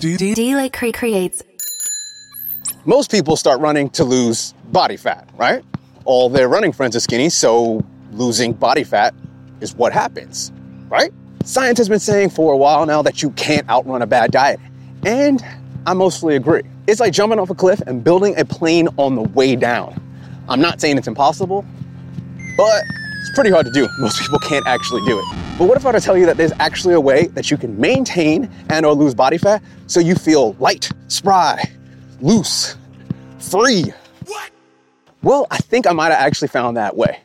D-Lake 0.00 0.72
creates. 0.94 1.42
Most 2.86 3.10
people 3.10 3.36
start 3.36 3.60
running 3.60 3.90
to 3.90 4.04
lose 4.04 4.54
body 4.72 4.96
fat, 4.96 5.28
right? 5.36 5.62
All 6.04 6.28
their 6.28 6.48
running 6.48 6.72
friends 6.72 6.96
are 6.96 7.00
skinny, 7.00 7.28
so 7.28 7.84
losing 8.12 8.52
body 8.52 8.84
fat 8.84 9.14
is 9.60 9.74
what 9.74 9.92
happens, 9.92 10.52
right? 10.88 11.12
Science 11.44 11.78
has 11.78 11.88
been 11.88 12.00
saying 12.00 12.30
for 12.30 12.52
a 12.52 12.56
while 12.56 12.86
now 12.86 13.02
that 13.02 13.22
you 13.22 13.30
can't 13.32 13.68
outrun 13.68 14.00
a 14.00 14.06
bad 14.06 14.30
diet. 14.32 14.58
And 15.04 15.44
I 15.86 15.92
mostly 15.92 16.36
agree. 16.36 16.62
It's 16.86 17.00
like 17.00 17.12
jumping 17.12 17.38
off 17.38 17.50
a 17.50 17.54
cliff 17.54 17.80
and 17.86 18.02
building 18.02 18.38
a 18.38 18.44
plane 18.44 18.88
on 18.96 19.14
the 19.14 19.22
way 19.22 19.54
down. 19.56 20.00
I'm 20.48 20.60
not 20.60 20.80
saying 20.80 20.96
it's 20.96 21.08
impossible, 21.08 21.64
but 22.56 22.82
it's 23.20 23.34
pretty 23.34 23.50
hard 23.50 23.66
to 23.66 23.72
do. 23.72 23.88
Most 23.98 24.20
people 24.20 24.38
can't 24.38 24.66
actually 24.66 25.04
do 25.04 25.18
it. 25.18 25.43
But 25.56 25.68
what 25.68 25.76
if 25.76 25.86
I 25.86 25.90
were 25.90 25.98
to 26.00 26.04
tell 26.04 26.18
you 26.18 26.26
that 26.26 26.36
there's 26.36 26.50
actually 26.58 26.94
a 26.94 27.00
way 27.00 27.28
that 27.28 27.48
you 27.48 27.56
can 27.56 27.80
maintain 27.80 28.50
and 28.70 28.84
or 28.84 28.92
lose 28.92 29.14
body 29.14 29.38
fat 29.38 29.62
so 29.86 30.00
you 30.00 30.16
feel 30.16 30.54
light, 30.54 30.90
spry, 31.06 31.62
loose, 32.20 32.76
free? 33.38 33.84
What? 34.26 34.50
Well, 35.22 35.46
I 35.52 35.58
think 35.58 35.86
I 35.86 35.92
might 35.92 36.10
have 36.10 36.18
actually 36.18 36.48
found 36.48 36.76
that 36.76 36.96
way. 36.96 37.20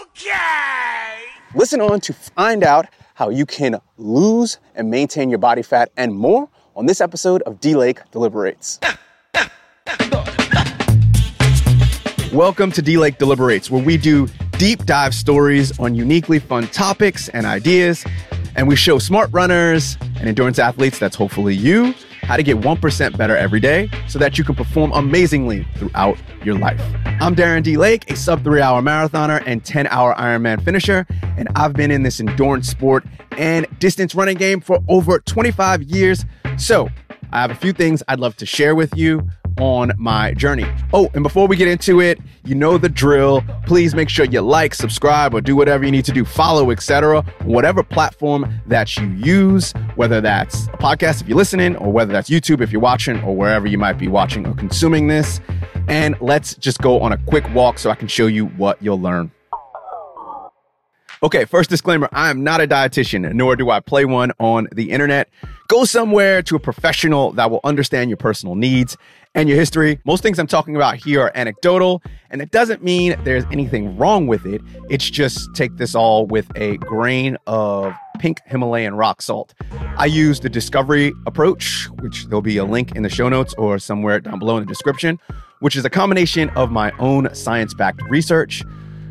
Okay. 0.00 1.24
Listen 1.54 1.82
on 1.82 2.00
to 2.00 2.14
find 2.14 2.64
out 2.64 2.86
how 3.16 3.28
you 3.28 3.44
can 3.44 3.78
lose 3.98 4.56
and 4.74 4.90
maintain 4.90 5.28
your 5.28 5.38
body 5.38 5.60
fat 5.60 5.90
and 5.98 6.14
more 6.14 6.48
on 6.74 6.86
this 6.86 7.02
episode 7.02 7.42
of 7.42 7.60
D 7.60 7.74
Lake 7.74 8.00
Deliberates. 8.12 8.80
Welcome 12.32 12.72
to 12.72 12.80
D 12.80 12.96
Lake 12.96 13.18
Deliberates, 13.18 13.70
where 13.70 13.84
we 13.84 13.98
do 13.98 14.26
deep 14.64 14.86
dive 14.86 15.14
stories 15.14 15.78
on 15.78 15.94
uniquely 15.94 16.38
fun 16.38 16.66
topics 16.68 17.28
and 17.28 17.44
ideas. 17.44 18.02
And 18.56 18.66
we 18.66 18.76
show 18.76 18.98
smart 18.98 19.28
runners 19.30 19.98
and 20.18 20.26
endurance 20.26 20.58
athletes, 20.58 20.98
that's 20.98 21.14
hopefully 21.14 21.54
you, 21.54 21.94
how 22.22 22.38
to 22.38 22.42
get 22.42 22.56
1% 22.56 23.18
better 23.18 23.36
every 23.36 23.60
day 23.60 23.90
so 24.08 24.18
that 24.18 24.38
you 24.38 24.42
can 24.42 24.54
perform 24.54 24.90
amazingly 24.92 25.66
throughout 25.76 26.16
your 26.46 26.56
life. 26.56 26.80
I'm 27.20 27.36
Darren 27.36 27.62
D. 27.62 27.76
Lake, 27.76 28.10
a 28.10 28.16
sub 28.16 28.42
three 28.42 28.62
hour 28.62 28.80
marathoner 28.80 29.42
and 29.44 29.62
10 29.62 29.86
hour 29.88 30.14
Ironman 30.14 30.64
finisher. 30.64 31.06
And 31.36 31.46
I've 31.56 31.74
been 31.74 31.90
in 31.90 32.02
this 32.02 32.18
endurance 32.18 32.66
sport 32.66 33.04
and 33.32 33.66
distance 33.80 34.14
running 34.14 34.38
game 34.38 34.62
for 34.62 34.78
over 34.88 35.18
25 35.18 35.82
years. 35.82 36.24
So 36.56 36.88
I 37.32 37.42
have 37.42 37.50
a 37.50 37.54
few 37.54 37.74
things 37.74 38.02
I'd 38.08 38.18
love 38.18 38.34
to 38.38 38.46
share 38.46 38.74
with 38.74 38.96
you 38.96 39.28
on 39.60 39.92
my 39.96 40.32
journey. 40.34 40.66
Oh, 40.92 41.10
and 41.14 41.22
before 41.22 41.46
we 41.46 41.56
get 41.56 41.68
into 41.68 42.00
it, 42.00 42.18
you 42.44 42.54
know 42.54 42.78
the 42.78 42.88
drill. 42.88 43.42
Please 43.66 43.94
make 43.94 44.08
sure 44.08 44.26
you 44.26 44.40
like, 44.40 44.74
subscribe, 44.74 45.34
or 45.34 45.40
do 45.40 45.56
whatever 45.56 45.84
you 45.84 45.90
need 45.90 46.04
to 46.06 46.12
do, 46.12 46.24
follow, 46.24 46.70
etc. 46.70 47.22
Whatever 47.44 47.82
platform 47.82 48.52
that 48.66 48.96
you 48.96 49.08
use, 49.12 49.72
whether 49.96 50.20
that's 50.20 50.66
a 50.66 50.76
podcast 50.78 51.22
if 51.22 51.28
you're 51.28 51.38
listening, 51.38 51.76
or 51.76 51.92
whether 51.92 52.12
that's 52.12 52.28
YouTube 52.28 52.60
if 52.60 52.72
you're 52.72 52.80
watching, 52.80 53.22
or 53.22 53.36
wherever 53.36 53.66
you 53.66 53.78
might 53.78 53.98
be 53.98 54.08
watching 54.08 54.46
or 54.46 54.54
consuming 54.54 55.06
this. 55.06 55.40
And 55.88 56.16
let's 56.20 56.54
just 56.54 56.80
go 56.80 57.00
on 57.00 57.12
a 57.12 57.18
quick 57.18 57.48
walk 57.54 57.78
so 57.78 57.90
I 57.90 57.94
can 57.94 58.08
show 58.08 58.26
you 58.26 58.46
what 58.46 58.82
you'll 58.82 59.00
learn. 59.00 59.30
Okay, 61.24 61.46
first 61.46 61.70
disclaimer 61.70 62.06
I 62.12 62.28
am 62.28 62.44
not 62.44 62.60
a 62.60 62.68
dietitian, 62.68 63.32
nor 63.32 63.56
do 63.56 63.70
I 63.70 63.80
play 63.80 64.04
one 64.04 64.30
on 64.38 64.68
the 64.74 64.90
internet. 64.90 65.30
Go 65.68 65.86
somewhere 65.86 66.42
to 66.42 66.54
a 66.54 66.58
professional 66.58 67.32
that 67.32 67.50
will 67.50 67.62
understand 67.64 68.10
your 68.10 68.18
personal 68.18 68.56
needs 68.56 68.98
and 69.34 69.48
your 69.48 69.56
history. 69.56 69.98
Most 70.04 70.22
things 70.22 70.38
I'm 70.38 70.46
talking 70.46 70.76
about 70.76 70.96
here 70.96 71.22
are 71.22 71.32
anecdotal, 71.34 72.02
and 72.28 72.42
it 72.42 72.50
doesn't 72.50 72.84
mean 72.84 73.16
there's 73.24 73.44
anything 73.50 73.96
wrong 73.96 74.26
with 74.26 74.44
it. 74.44 74.60
It's 74.90 75.08
just 75.08 75.48
take 75.54 75.74
this 75.78 75.94
all 75.94 76.26
with 76.26 76.46
a 76.56 76.76
grain 76.76 77.38
of 77.46 77.94
pink 78.18 78.42
Himalayan 78.44 78.94
rock 78.94 79.22
salt. 79.22 79.54
I 79.96 80.04
use 80.04 80.40
the 80.40 80.50
discovery 80.50 81.14
approach, 81.26 81.88
which 82.02 82.26
there'll 82.26 82.42
be 82.42 82.58
a 82.58 82.66
link 82.66 82.96
in 82.96 83.02
the 83.02 83.08
show 83.08 83.30
notes 83.30 83.54
or 83.56 83.78
somewhere 83.78 84.20
down 84.20 84.40
below 84.40 84.58
in 84.58 84.64
the 84.64 84.68
description, 84.68 85.18
which 85.60 85.74
is 85.74 85.86
a 85.86 85.90
combination 85.90 86.50
of 86.50 86.70
my 86.70 86.90
own 86.98 87.34
science 87.34 87.72
backed 87.72 88.02
research 88.10 88.62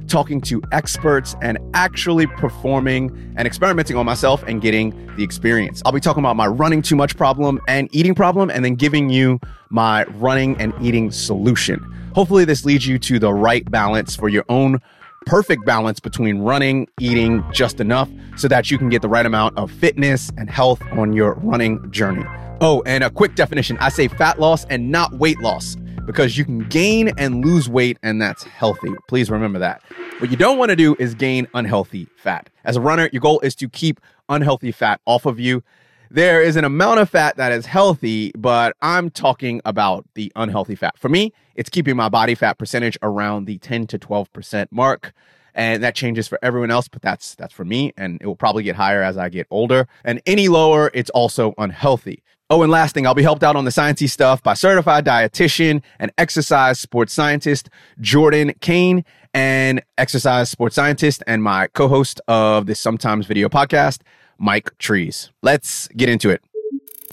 talking 0.07 0.41
to 0.41 0.61
experts 0.71 1.35
and 1.41 1.57
actually 1.73 2.27
performing 2.27 3.33
and 3.37 3.47
experimenting 3.47 3.97
on 3.97 4.05
myself 4.05 4.43
and 4.43 4.61
getting 4.61 4.91
the 5.15 5.23
experience. 5.23 5.81
I'll 5.85 5.91
be 5.91 5.99
talking 5.99 6.21
about 6.21 6.35
my 6.35 6.47
running 6.47 6.81
too 6.81 6.95
much 6.95 7.17
problem 7.17 7.59
and 7.67 7.89
eating 7.93 8.15
problem, 8.15 8.49
and 8.49 8.63
then 8.63 8.75
giving 8.75 9.09
you 9.09 9.39
my 9.69 10.03
running 10.05 10.55
and 10.57 10.73
eating 10.81 11.11
solution. 11.11 11.79
Hopefully, 12.15 12.45
this 12.45 12.65
leads 12.65 12.85
you 12.85 12.99
to 12.99 13.19
the 13.19 13.33
right 13.33 13.69
balance 13.69 14.15
for 14.15 14.29
your 14.29 14.45
own 14.49 14.79
perfect 15.25 15.65
balance 15.65 15.99
between 15.99 16.39
running, 16.39 16.87
eating 16.99 17.43
just 17.51 17.79
enough 17.79 18.09
so 18.35 18.47
that 18.47 18.69
you 18.69 18.77
can 18.77 18.89
get 18.89 19.01
the 19.01 19.09
right 19.09 19.25
amount 19.25 19.57
of 19.57 19.71
fitness 19.71 20.31
and 20.37 20.49
health 20.49 20.81
on 20.91 21.13
your 21.13 21.35
running 21.35 21.89
journey. 21.91 22.25
Oh, 22.61 22.83
and 22.85 23.03
a 23.03 23.09
quick 23.09 23.35
definition 23.35 23.77
I 23.79 23.89
say 23.89 24.07
fat 24.07 24.39
loss 24.39 24.65
and 24.65 24.91
not 24.91 25.13
weight 25.13 25.39
loss 25.39 25.75
because 26.05 26.37
you 26.37 26.45
can 26.45 26.59
gain 26.69 27.11
and 27.17 27.43
lose 27.43 27.69
weight, 27.69 27.97
and 28.03 28.21
that's 28.21 28.43
healthy. 28.43 28.89
Please 29.07 29.29
remember 29.29 29.59
that. 29.59 29.81
What 30.19 30.31
you 30.31 30.37
don't 30.37 30.57
want 30.57 30.69
to 30.69 30.75
do 30.75 30.95
is 30.99 31.15
gain 31.15 31.47
unhealthy 31.53 32.07
fat. 32.17 32.49
As 32.63 32.75
a 32.75 32.81
runner, 32.81 33.09
your 33.11 33.21
goal 33.21 33.39
is 33.41 33.55
to 33.55 33.69
keep 33.69 33.99
unhealthy 34.29 34.71
fat 34.71 35.01
off 35.05 35.25
of 35.25 35.39
you. 35.39 35.63
There 36.11 36.41
is 36.41 36.55
an 36.55 36.63
amount 36.63 36.99
of 36.99 37.09
fat 37.09 37.37
that 37.37 37.51
is 37.51 37.65
healthy, 37.65 38.31
but 38.37 38.75
I'm 38.81 39.09
talking 39.09 39.61
about 39.65 40.05
the 40.13 40.31
unhealthy 40.35 40.75
fat. 40.75 40.97
For 40.97 41.09
me, 41.09 41.33
it's 41.55 41.69
keeping 41.69 41.95
my 41.95 42.09
body 42.09 42.35
fat 42.35 42.57
percentage 42.57 42.97
around 43.01 43.45
the 43.45 43.57
10 43.57 43.87
to 43.87 43.99
12% 43.99 44.67
mark 44.71 45.13
and 45.55 45.83
that 45.83 45.95
changes 45.95 46.27
for 46.27 46.39
everyone 46.41 46.71
else 46.71 46.87
but 46.87 47.01
that's 47.01 47.35
that's 47.35 47.53
for 47.53 47.65
me 47.65 47.93
and 47.95 48.19
it 48.21 48.25
will 48.25 48.35
probably 48.35 48.63
get 48.63 48.75
higher 48.75 49.03
as 49.03 49.17
i 49.17 49.29
get 49.29 49.45
older 49.51 49.87
and 50.03 50.21
any 50.25 50.47
lower 50.47 50.89
it's 50.93 51.09
also 51.11 51.53
unhealthy 51.57 52.23
Oh, 52.53 52.61
and 52.61 52.71
last 52.71 52.93
thing, 52.93 53.07
I'll 53.07 53.15
be 53.15 53.23
helped 53.23 53.41
out 53.41 53.55
on 53.55 53.65
the 53.65 53.71
sciencey 53.71 54.07
stuff 54.07 54.43
by 54.43 54.53
certified 54.53 55.03
dietitian 55.03 55.81
and 55.97 56.11
exercise 56.19 56.79
sports 56.79 57.11
scientist 57.11 57.67
Jordan 57.99 58.53
Cain, 58.61 59.03
and 59.33 59.81
exercise 59.97 60.51
sports 60.51 60.75
scientist 60.75 61.23
and 61.25 61.41
my 61.41 61.65
co-host 61.69 62.21
of 62.27 62.67
this 62.67 62.79
sometimes 62.79 63.25
video 63.25 63.49
podcast, 63.49 64.01
Mike 64.37 64.77
Trees. 64.77 65.31
Let's 65.41 65.87
get 65.97 66.09
into 66.09 66.29
it. 66.29 66.43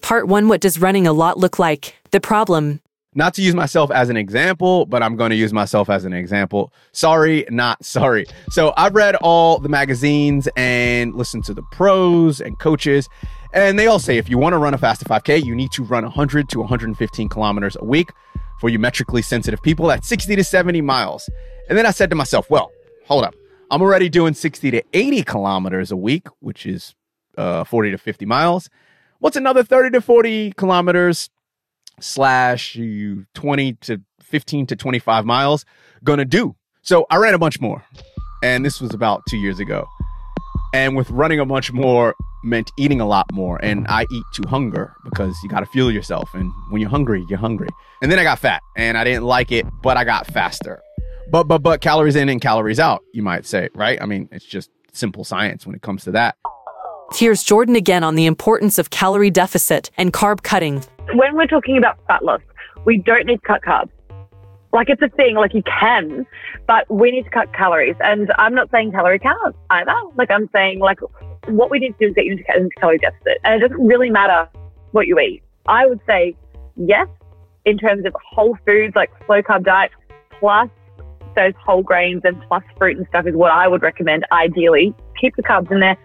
Part 0.02 0.28
one: 0.28 0.46
What 0.48 0.60
does 0.60 0.78
running 0.78 1.06
a 1.06 1.12
lot 1.14 1.38
look 1.38 1.58
like? 1.58 1.94
The 2.10 2.20
problem. 2.20 2.82
Not 3.14 3.34
to 3.34 3.42
use 3.42 3.54
myself 3.54 3.90
as 3.90 4.08
an 4.08 4.16
example, 4.16 4.86
but 4.86 5.02
I'm 5.02 5.16
going 5.16 5.30
to 5.30 5.36
use 5.36 5.52
myself 5.52 5.90
as 5.90 6.04
an 6.04 6.12
example. 6.12 6.72
Sorry, 6.92 7.44
not 7.50 7.84
sorry. 7.84 8.26
So 8.50 8.72
I've 8.76 8.94
read 8.94 9.16
all 9.16 9.58
the 9.58 9.68
magazines 9.68 10.48
and 10.56 11.14
listened 11.14 11.44
to 11.46 11.54
the 11.54 11.62
pros 11.72 12.40
and 12.40 12.58
coaches 12.58 13.08
and 13.52 13.78
they 13.78 13.86
all 13.86 13.98
say 13.98 14.16
if 14.16 14.28
you 14.28 14.38
want 14.38 14.52
to 14.52 14.58
run 14.58 14.74
a 14.74 14.78
fast 14.78 15.04
5K, 15.04 15.44
you 15.44 15.54
need 15.54 15.72
to 15.72 15.82
run 15.82 16.04
100 16.04 16.48
to 16.50 16.60
115 16.60 17.28
kilometers 17.28 17.76
a 17.80 17.84
week. 17.84 18.10
For 18.60 18.68
you 18.68 18.78
metrically 18.78 19.22
sensitive 19.22 19.62
people, 19.62 19.86
that's 19.86 20.06
60 20.06 20.36
to 20.36 20.44
70 20.44 20.82
miles. 20.82 21.30
And 21.68 21.78
then 21.78 21.86
I 21.86 21.92
said 21.92 22.10
to 22.10 22.16
myself, 22.16 22.50
well, 22.50 22.70
hold 23.06 23.24
up. 23.24 23.34
I'm 23.70 23.80
already 23.80 24.10
doing 24.10 24.34
60 24.34 24.70
to 24.72 24.82
80 24.92 25.22
kilometers 25.22 25.90
a 25.90 25.96
week, 25.96 26.28
which 26.40 26.66
is 26.66 26.94
uh, 27.38 27.64
40 27.64 27.92
to 27.92 27.98
50 27.98 28.26
miles. 28.26 28.68
What's 29.18 29.36
another 29.36 29.62
30 29.62 29.92
to 29.92 30.00
40 30.02 30.52
kilometers 30.58 31.30
slash 32.00 32.74
20 33.34 33.72
to 33.74 34.00
15 34.22 34.66
to 34.66 34.76
25 34.76 35.24
miles 35.24 35.64
gonna 36.02 36.24
do? 36.24 36.56
So 36.82 37.06
I 37.10 37.16
ran 37.16 37.34
a 37.34 37.38
bunch 37.38 37.60
more. 37.60 37.84
And 38.42 38.64
this 38.64 38.80
was 38.80 38.94
about 38.94 39.22
two 39.28 39.36
years 39.36 39.60
ago. 39.60 39.86
And 40.72 40.96
with 40.96 41.10
running 41.10 41.40
a 41.40 41.46
bunch 41.46 41.72
more 41.72 42.14
meant 42.42 42.70
eating 42.78 43.00
a 43.00 43.06
lot 43.06 43.30
more. 43.32 43.62
And 43.62 43.86
I 43.88 44.06
eat 44.10 44.24
to 44.34 44.48
hunger 44.48 44.94
because 45.04 45.36
you 45.42 45.48
got 45.48 45.60
to 45.60 45.66
fuel 45.66 45.90
yourself. 45.90 46.32
And 46.34 46.50
when 46.70 46.80
you're 46.80 46.90
hungry, 46.90 47.24
you're 47.28 47.38
hungry. 47.38 47.68
And 48.02 48.10
then 48.10 48.18
I 48.18 48.22
got 48.22 48.38
fat 48.38 48.62
and 48.76 48.96
I 48.96 49.04
didn't 49.04 49.24
like 49.24 49.52
it, 49.52 49.66
but 49.82 49.96
I 49.96 50.04
got 50.04 50.26
faster. 50.26 50.80
But, 51.30 51.44
but, 51.44 51.62
but 51.62 51.80
calories 51.80 52.16
in 52.16 52.28
and 52.28 52.40
calories 52.40 52.80
out, 52.80 53.02
you 53.12 53.22
might 53.22 53.46
say, 53.46 53.68
right? 53.74 54.00
I 54.00 54.06
mean, 54.06 54.28
it's 54.32 54.44
just 54.44 54.70
simple 54.92 55.22
science 55.22 55.66
when 55.66 55.76
it 55.76 55.82
comes 55.82 56.04
to 56.04 56.12
that. 56.12 56.36
Here's 57.12 57.42
Jordan 57.42 57.74
again 57.74 58.04
on 58.04 58.14
the 58.14 58.24
importance 58.24 58.78
of 58.78 58.90
calorie 58.90 59.30
deficit 59.30 59.90
and 59.96 60.12
carb 60.12 60.42
cutting. 60.42 60.82
When 61.12 61.34
we're 61.34 61.48
talking 61.48 61.76
about 61.76 61.98
fat 62.06 62.24
loss, 62.24 62.40
we 62.84 62.98
don't 62.98 63.26
need 63.26 63.40
to 63.40 63.46
cut 63.46 63.62
carbs. 63.62 63.90
Like 64.72 64.88
it's 64.88 65.02
a 65.02 65.08
thing, 65.08 65.34
like 65.34 65.52
you 65.52 65.64
can, 65.64 66.24
but 66.68 66.88
we 66.88 67.10
need 67.10 67.24
to 67.24 67.30
cut 67.30 67.52
calories. 67.52 67.96
And 68.00 68.32
I'm 68.38 68.54
not 68.54 68.70
saying 68.70 68.92
calorie 68.92 69.18
count 69.18 69.56
either. 69.70 69.92
Like 70.14 70.30
I'm 70.30 70.48
saying, 70.52 70.78
like 70.78 71.00
what 71.48 71.70
we 71.70 71.80
need 71.80 71.98
to 71.98 71.98
do 71.98 72.08
is 72.08 72.14
get 72.14 72.24
you 72.24 72.32
into, 72.32 72.44
into 72.56 72.70
calorie 72.78 72.98
deficit. 72.98 73.38
And 73.42 73.60
it 73.60 73.68
doesn't 73.68 73.84
really 73.84 74.08
matter 74.08 74.48
what 74.92 75.08
you 75.08 75.18
eat. 75.18 75.42
I 75.66 75.86
would 75.86 76.00
say 76.06 76.36
yes, 76.76 77.08
in 77.64 77.76
terms 77.76 78.06
of 78.06 78.14
whole 78.32 78.56
foods, 78.64 78.94
like 78.94 79.10
slow 79.26 79.42
carb 79.42 79.64
diet, 79.64 79.90
plus 80.38 80.70
those 81.36 81.52
whole 81.64 81.82
grains 81.82 82.22
and 82.24 82.40
plus 82.48 82.62
fruit 82.78 82.96
and 82.96 83.06
stuff 83.08 83.26
is 83.26 83.34
what 83.34 83.50
I 83.50 83.68
would 83.68 83.82
recommend 83.82 84.24
ideally. 84.32 84.94
Keep 85.20 85.36
the 85.36 85.42
carbs 85.42 85.70
in 85.70 85.80
there, 85.80 85.96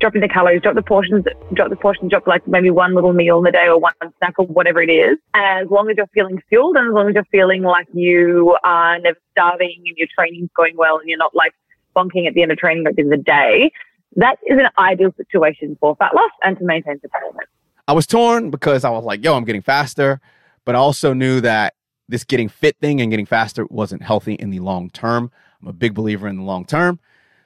drop 0.00 0.14
in 0.14 0.20
the 0.20 0.28
calories, 0.28 0.62
drop 0.62 0.74
the 0.74 0.82
portions, 0.82 1.24
drop 1.52 1.70
the 1.70 1.76
portions, 1.76 2.10
drop 2.10 2.26
like 2.26 2.46
maybe 2.46 2.70
one 2.70 2.94
little 2.94 3.12
meal 3.12 3.38
in 3.38 3.44
the 3.44 3.52
day 3.52 3.66
or 3.66 3.78
one 3.78 3.92
snack 4.18 4.34
or 4.38 4.46
whatever 4.46 4.82
it 4.82 4.90
is. 4.90 5.16
As 5.34 5.66
long 5.70 5.88
as 5.90 5.96
you're 5.96 6.06
feeling 6.08 6.42
fueled 6.48 6.76
and 6.76 6.88
as 6.88 6.94
long 6.94 7.08
as 7.08 7.14
you're 7.14 7.24
feeling 7.30 7.62
like 7.62 7.86
you 7.92 8.56
are 8.64 8.98
never 8.98 9.18
starving 9.32 9.82
and 9.86 9.96
your 9.96 10.08
training's 10.16 10.50
going 10.56 10.76
well 10.76 10.98
and 10.98 11.08
you're 11.08 11.18
not 11.18 11.34
like 11.34 11.52
bonking 11.96 12.26
at 12.26 12.34
the 12.34 12.42
end 12.42 12.52
of 12.52 12.58
training 12.58 12.86
end 12.86 12.98
of 12.98 13.10
the 13.10 13.16
day, 13.16 13.70
that 14.16 14.38
is 14.46 14.58
an 14.58 14.68
ideal 14.78 15.12
situation 15.16 15.76
for 15.80 15.96
fat 15.96 16.14
loss 16.14 16.30
and 16.42 16.58
to 16.58 16.64
maintain 16.64 16.98
performance. 17.00 17.48
I 17.86 17.92
was 17.92 18.06
torn 18.06 18.50
because 18.50 18.84
I 18.84 18.90
was 18.90 19.04
like, 19.04 19.24
yo, 19.24 19.36
I'm 19.36 19.44
getting 19.44 19.62
faster, 19.62 20.20
but 20.64 20.74
I 20.74 20.78
also 20.78 21.12
knew 21.12 21.40
that 21.42 21.74
this 22.08 22.24
getting 22.24 22.48
fit 22.48 22.76
thing 22.80 23.00
and 23.00 23.10
getting 23.10 23.26
faster 23.26 23.66
wasn't 23.70 24.02
healthy 24.02 24.34
in 24.34 24.50
the 24.50 24.60
long 24.60 24.90
term. 24.90 25.30
I'm 25.60 25.68
a 25.68 25.72
big 25.72 25.94
believer 25.94 26.28
in 26.28 26.36
the 26.36 26.42
long 26.42 26.64
term. 26.64 26.98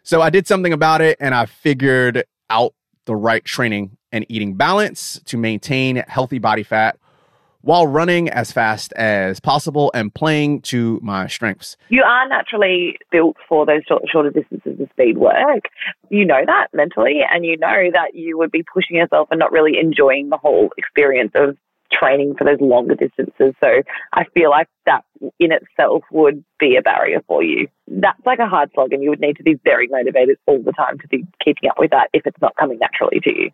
So 0.03 0.23
I 0.23 0.31
did 0.31 0.47
something 0.47 0.73
about 0.73 1.01
it 1.01 1.17
and 1.21 1.35
I 1.35 1.47
figured 1.47 2.25
out 2.51 2.75
the 3.05 3.17
right 3.17 3.45
training 3.45 3.97
and 4.13 4.25
eating 4.29 4.55
balance 4.55 5.21
to 5.27 5.37
maintain 5.37 5.97
healthy 6.09 6.39
body 6.39 6.63
fat 6.63 6.99
while 7.63 7.87
running 7.87 8.29
as 8.29 8.53
fast 8.53 8.93
as 8.95 9.41
possible 9.41 9.91
and 9.93 10.15
playing 10.15 10.61
to 10.63 11.01
my 11.03 11.27
strengths. 11.27 11.77
You 11.89 12.03
are 12.03 12.29
naturally 12.29 12.97
built 13.11 13.37
for 13.49 13.67
those 13.67 13.83
shorter 14.11 14.31
distances 14.31 14.81
of 14.81 14.89
speed 14.91 15.19
work. 15.19 15.65
You 16.09 16.25
know 16.25 16.43
that 16.47 16.69
mentally, 16.73 17.21
and 17.31 17.45
you 17.45 17.57
know 17.59 17.91
that 17.93 18.15
you 18.15 18.39
would 18.39 18.53
be 18.53 18.63
pushing 18.63 18.97
yourself 18.97 19.29
and 19.31 19.39
not 19.39 19.53
really 19.53 19.79
enjoying 19.79 20.29
the 20.29 20.39
whole 20.39 20.71
experience 20.79 21.33
of 21.35 21.57
training 21.93 22.35
for 22.37 22.45
those 22.45 22.61
longer 22.61 22.95
distances. 22.95 23.55
So 23.61 23.83
I 24.13 24.25
feel 24.35 24.51
like 24.51 24.69
that 24.87 25.05
in 25.39 25.53
itself 25.53 26.05
would 26.11 26.45
be 26.59 26.77
a 26.77 26.83
barrier 26.83 27.21
for 27.27 27.43
you. 27.43 27.69
That's 27.87 28.25
like 28.25 28.39
a 28.39 28.47
hard 28.47 28.71
slog, 28.75 28.93
and 28.93 29.03
you 29.03 29.11
would 29.11 29.21
need 29.21 29.37
to 29.37 29.43
be 29.43 29.55
very 29.65 29.89
motivated 29.89 30.39
all 30.47 30.63
the 30.63 30.73
time 30.73 30.99
to 30.99 31.09
be 31.09 31.27
keeping 31.45 31.69
up 31.71 31.79
with 31.79 31.91
that 31.91 32.09
if 32.13 32.27
it's 32.27 32.41
not 32.41 32.55
coming 32.57 32.79
naturally 32.79 33.21
to 33.21 33.35
you. 33.35 33.51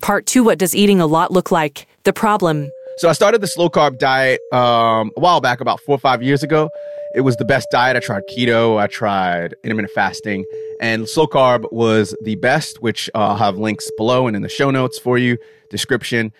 Part 0.00 0.26
two 0.26 0.44
What 0.44 0.58
does 0.58 0.74
eating 0.74 1.00
a 1.00 1.06
lot 1.06 1.30
look 1.30 1.50
like? 1.50 1.86
The 2.04 2.12
problem. 2.12 2.70
So 2.98 3.08
I 3.08 3.12
started 3.12 3.40
the 3.40 3.48
slow 3.48 3.68
carb 3.68 3.98
diet 3.98 4.40
um, 4.52 5.10
a 5.16 5.20
while 5.20 5.40
back, 5.40 5.60
about 5.60 5.80
four 5.80 5.96
or 5.96 5.98
five 5.98 6.22
years 6.22 6.42
ago. 6.44 6.70
It 7.14 7.22
was 7.22 7.36
the 7.36 7.44
best 7.44 7.68
diet. 7.70 7.96
I 7.96 8.00
tried 8.00 8.22
keto, 8.28 8.78
I 8.78 8.86
tried 8.86 9.54
intermittent 9.64 9.92
fasting, 9.94 10.44
and 10.80 11.08
slow 11.08 11.26
carb 11.26 11.70
was 11.72 12.14
the 12.22 12.36
best, 12.36 12.82
which 12.82 13.10
uh, 13.14 13.18
I'll 13.18 13.36
have 13.36 13.56
links 13.56 13.90
below 13.96 14.26
and 14.26 14.36
in 14.36 14.42
the 14.42 14.48
show 14.48 14.70
notes 14.70 14.98
for 14.98 15.18
you, 15.18 15.38
description. 15.70 16.32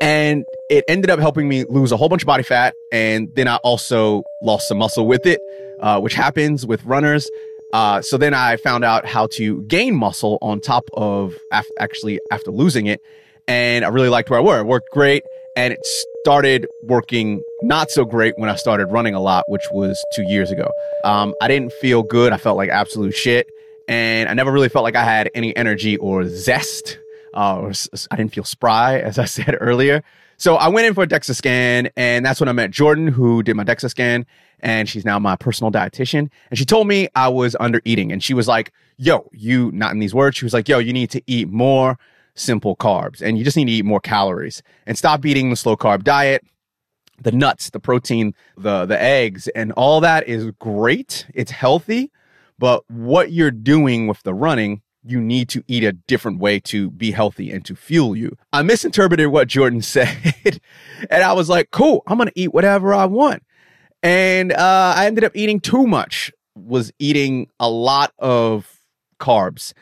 And 0.00 0.44
it 0.70 0.84
ended 0.88 1.10
up 1.10 1.18
helping 1.18 1.48
me 1.48 1.64
lose 1.64 1.92
a 1.92 1.96
whole 1.96 2.08
bunch 2.08 2.22
of 2.22 2.26
body 2.26 2.42
fat. 2.42 2.74
And 2.90 3.28
then 3.34 3.48
I 3.48 3.56
also 3.56 4.22
lost 4.42 4.68
some 4.68 4.78
muscle 4.78 5.06
with 5.06 5.26
it, 5.26 5.40
uh, 5.80 6.00
which 6.00 6.14
happens 6.14 6.66
with 6.66 6.82
runners. 6.84 7.28
Uh, 7.72 8.02
so 8.02 8.16
then 8.16 8.34
I 8.34 8.56
found 8.56 8.84
out 8.84 9.04
how 9.04 9.28
to 9.32 9.62
gain 9.62 9.94
muscle 9.94 10.38
on 10.42 10.60
top 10.60 10.88
of 10.94 11.38
af- 11.52 11.68
actually 11.78 12.18
after 12.30 12.50
losing 12.50 12.86
it. 12.86 13.00
And 13.46 13.84
I 13.84 13.88
really 13.88 14.08
liked 14.08 14.30
where 14.30 14.40
I 14.40 14.42
were. 14.42 14.60
It 14.60 14.66
worked 14.66 14.90
great. 14.90 15.22
And 15.56 15.72
it 15.72 15.80
started 16.22 16.66
working 16.84 17.42
not 17.62 17.90
so 17.90 18.04
great 18.04 18.34
when 18.38 18.48
I 18.48 18.54
started 18.54 18.86
running 18.86 19.14
a 19.14 19.20
lot, 19.20 19.44
which 19.48 19.64
was 19.72 20.02
two 20.14 20.22
years 20.22 20.50
ago. 20.50 20.70
Um, 21.04 21.34
I 21.42 21.48
didn't 21.48 21.72
feel 21.74 22.02
good. 22.02 22.32
I 22.32 22.36
felt 22.38 22.56
like 22.56 22.70
absolute 22.70 23.14
shit. 23.14 23.48
And 23.88 24.28
I 24.28 24.34
never 24.34 24.52
really 24.52 24.68
felt 24.68 24.84
like 24.84 24.96
I 24.96 25.04
had 25.04 25.30
any 25.34 25.54
energy 25.56 25.96
or 25.96 26.28
zest 26.28 26.98
uh, 27.34 27.72
I 28.10 28.16
didn't 28.16 28.32
feel 28.32 28.44
spry, 28.44 28.98
as 28.98 29.18
I 29.18 29.24
said 29.26 29.56
earlier. 29.60 30.02
So 30.40 30.56
I 30.56 30.68
went 30.68 30.86
in 30.86 30.94
for 30.94 31.04
a 31.04 31.06
DEXA 31.06 31.34
scan, 31.34 31.90
and 31.98 32.24
that's 32.24 32.40
when 32.40 32.48
I 32.48 32.52
met 32.52 32.70
Jordan, 32.70 33.08
who 33.08 33.42
did 33.42 33.56
my 33.56 33.64
DEXA 33.64 33.90
scan, 33.90 34.24
and 34.60 34.88
she's 34.88 35.04
now 35.04 35.18
my 35.18 35.36
personal 35.36 35.70
dietitian. 35.70 36.30
And 36.48 36.58
she 36.58 36.64
told 36.64 36.88
me 36.88 37.08
I 37.14 37.28
was 37.28 37.54
under 37.60 37.82
eating, 37.84 38.10
and 38.10 38.24
she 38.24 38.32
was 38.32 38.48
like, 38.48 38.72
"Yo, 38.96 39.28
you 39.32 39.70
not 39.72 39.92
in 39.92 39.98
these 39.98 40.14
words." 40.14 40.38
She 40.38 40.46
was 40.46 40.54
like, 40.54 40.66
"Yo, 40.66 40.78
you 40.78 40.94
need 40.94 41.10
to 41.10 41.22
eat 41.26 41.50
more 41.50 41.98
simple 42.34 42.74
carbs, 42.74 43.20
and 43.20 43.36
you 43.36 43.44
just 43.44 43.54
need 43.54 43.66
to 43.66 43.72
eat 43.72 43.84
more 43.84 44.00
calories, 44.00 44.62
and 44.86 44.96
stop 44.96 45.26
eating 45.26 45.50
the 45.50 45.56
slow 45.56 45.76
carb 45.76 46.04
diet." 46.04 46.42
The 47.22 47.32
nuts, 47.32 47.68
the 47.68 47.80
protein, 47.80 48.34
the 48.56 48.86
the 48.86 48.98
eggs, 48.98 49.46
and 49.48 49.72
all 49.72 50.00
that 50.00 50.26
is 50.26 50.50
great. 50.58 51.26
It's 51.34 51.50
healthy, 51.50 52.10
but 52.58 52.82
what 52.88 53.30
you're 53.30 53.50
doing 53.50 54.06
with 54.06 54.22
the 54.22 54.32
running 54.32 54.80
you 55.04 55.20
need 55.20 55.48
to 55.50 55.64
eat 55.66 55.84
a 55.84 55.92
different 55.92 56.38
way 56.38 56.60
to 56.60 56.90
be 56.90 57.10
healthy 57.10 57.50
and 57.50 57.64
to 57.64 57.74
fuel 57.74 58.14
you. 58.14 58.36
I 58.52 58.62
misinterpreted 58.62 59.28
what 59.28 59.48
Jordan 59.48 59.82
said. 59.82 60.60
and 61.10 61.22
I 61.22 61.32
was 61.32 61.48
like, 61.48 61.70
cool, 61.70 62.02
I'm 62.06 62.16
going 62.16 62.28
to 62.28 62.38
eat 62.38 62.52
whatever 62.52 62.94
I 62.94 63.06
want. 63.06 63.42
And 64.02 64.52
uh, 64.52 64.94
I 64.96 65.06
ended 65.06 65.24
up 65.24 65.32
eating 65.34 65.60
too 65.60 65.86
much, 65.86 66.32
was 66.54 66.92
eating 66.98 67.48
a 67.58 67.68
lot 67.68 68.12
of 68.18 68.80
carbs. 69.18 69.72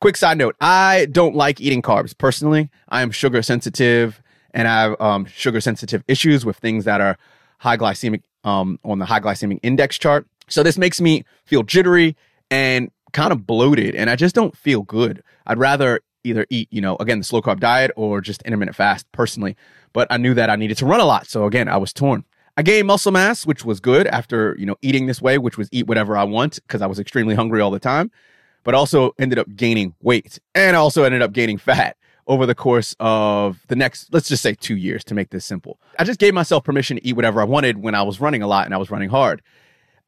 Quick 0.00 0.16
side 0.16 0.38
note 0.38 0.54
I 0.60 1.06
don't 1.10 1.34
like 1.34 1.60
eating 1.60 1.82
carbs 1.82 2.16
personally. 2.16 2.70
I 2.88 3.02
am 3.02 3.10
sugar 3.10 3.42
sensitive 3.42 4.22
and 4.52 4.68
I 4.68 4.82
have 4.82 5.00
um, 5.00 5.24
sugar 5.26 5.60
sensitive 5.60 6.04
issues 6.06 6.44
with 6.44 6.56
things 6.56 6.84
that 6.84 7.00
are 7.00 7.16
high 7.58 7.76
glycemic 7.76 8.22
um, 8.44 8.78
on 8.84 8.98
the 8.98 9.06
high 9.06 9.20
glycemic 9.20 9.60
index 9.62 9.98
chart. 9.98 10.26
So 10.48 10.62
this 10.62 10.78
makes 10.78 11.00
me 11.00 11.24
feel 11.44 11.62
jittery 11.62 12.16
and 12.50 12.90
kind 13.14 13.32
of 13.32 13.46
bloated 13.46 13.94
and 13.94 14.10
I 14.10 14.16
just 14.16 14.34
don't 14.34 14.54
feel 14.56 14.82
good. 14.82 15.22
I'd 15.46 15.58
rather 15.58 16.00
either 16.24 16.46
eat, 16.50 16.68
you 16.70 16.80
know, 16.80 16.96
again, 16.96 17.18
the 17.18 17.24
slow 17.24 17.40
carb 17.40 17.60
diet 17.60 17.90
or 17.96 18.20
just 18.20 18.42
intermittent 18.42 18.76
fast 18.76 19.10
personally. 19.12 19.56
But 19.92 20.08
I 20.10 20.16
knew 20.16 20.34
that 20.34 20.50
I 20.50 20.56
needed 20.56 20.76
to 20.78 20.86
run 20.86 21.00
a 21.00 21.04
lot. 21.04 21.26
So 21.26 21.46
again, 21.46 21.68
I 21.68 21.76
was 21.76 21.92
torn. 21.92 22.24
I 22.56 22.62
gained 22.62 22.86
muscle 22.86 23.12
mass, 23.12 23.46
which 23.46 23.64
was 23.64 23.80
good 23.80 24.06
after, 24.08 24.54
you 24.58 24.66
know, 24.66 24.76
eating 24.82 25.06
this 25.06 25.20
way, 25.20 25.38
which 25.38 25.58
was 25.58 25.68
eat 25.72 25.86
whatever 25.86 26.16
I 26.16 26.24
want 26.24 26.60
because 26.66 26.82
I 26.82 26.86
was 26.86 26.98
extremely 26.98 27.34
hungry 27.34 27.60
all 27.60 27.70
the 27.70 27.80
time, 27.80 28.10
but 28.62 28.74
also 28.74 29.12
ended 29.18 29.38
up 29.38 29.54
gaining 29.56 29.94
weight 30.02 30.38
and 30.54 30.76
also 30.76 31.04
ended 31.04 31.22
up 31.22 31.32
gaining 31.32 31.58
fat 31.58 31.96
over 32.26 32.46
the 32.46 32.54
course 32.54 32.96
of 33.00 33.60
the 33.68 33.76
next, 33.76 34.12
let's 34.12 34.28
just 34.28 34.42
say 34.42 34.54
two 34.54 34.76
years 34.76 35.04
to 35.04 35.14
make 35.14 35.30
this 35.30 35.44
simple. 35.44 35.78
I 35.98 36.04
just 36.04 36.18
gave 36.18 36.32
myself 36.32 36.64
permission 36.64 36.96
to 36.96 37.06
eat 37.06 37.16
whatever 37.16 37.40
I 37.40 37.44
wanted 37.44 37.78
when 37.78 37.94
I 37.94 38.02
was 38.02 38.20
running 38.20 38.42
a 38.42 38.46
lot 38.46 38.64
and 38.64 38.74
I 38.74 38.78
was 38.78 38.90
running 38.90 39.10
hard. 39.10 39.42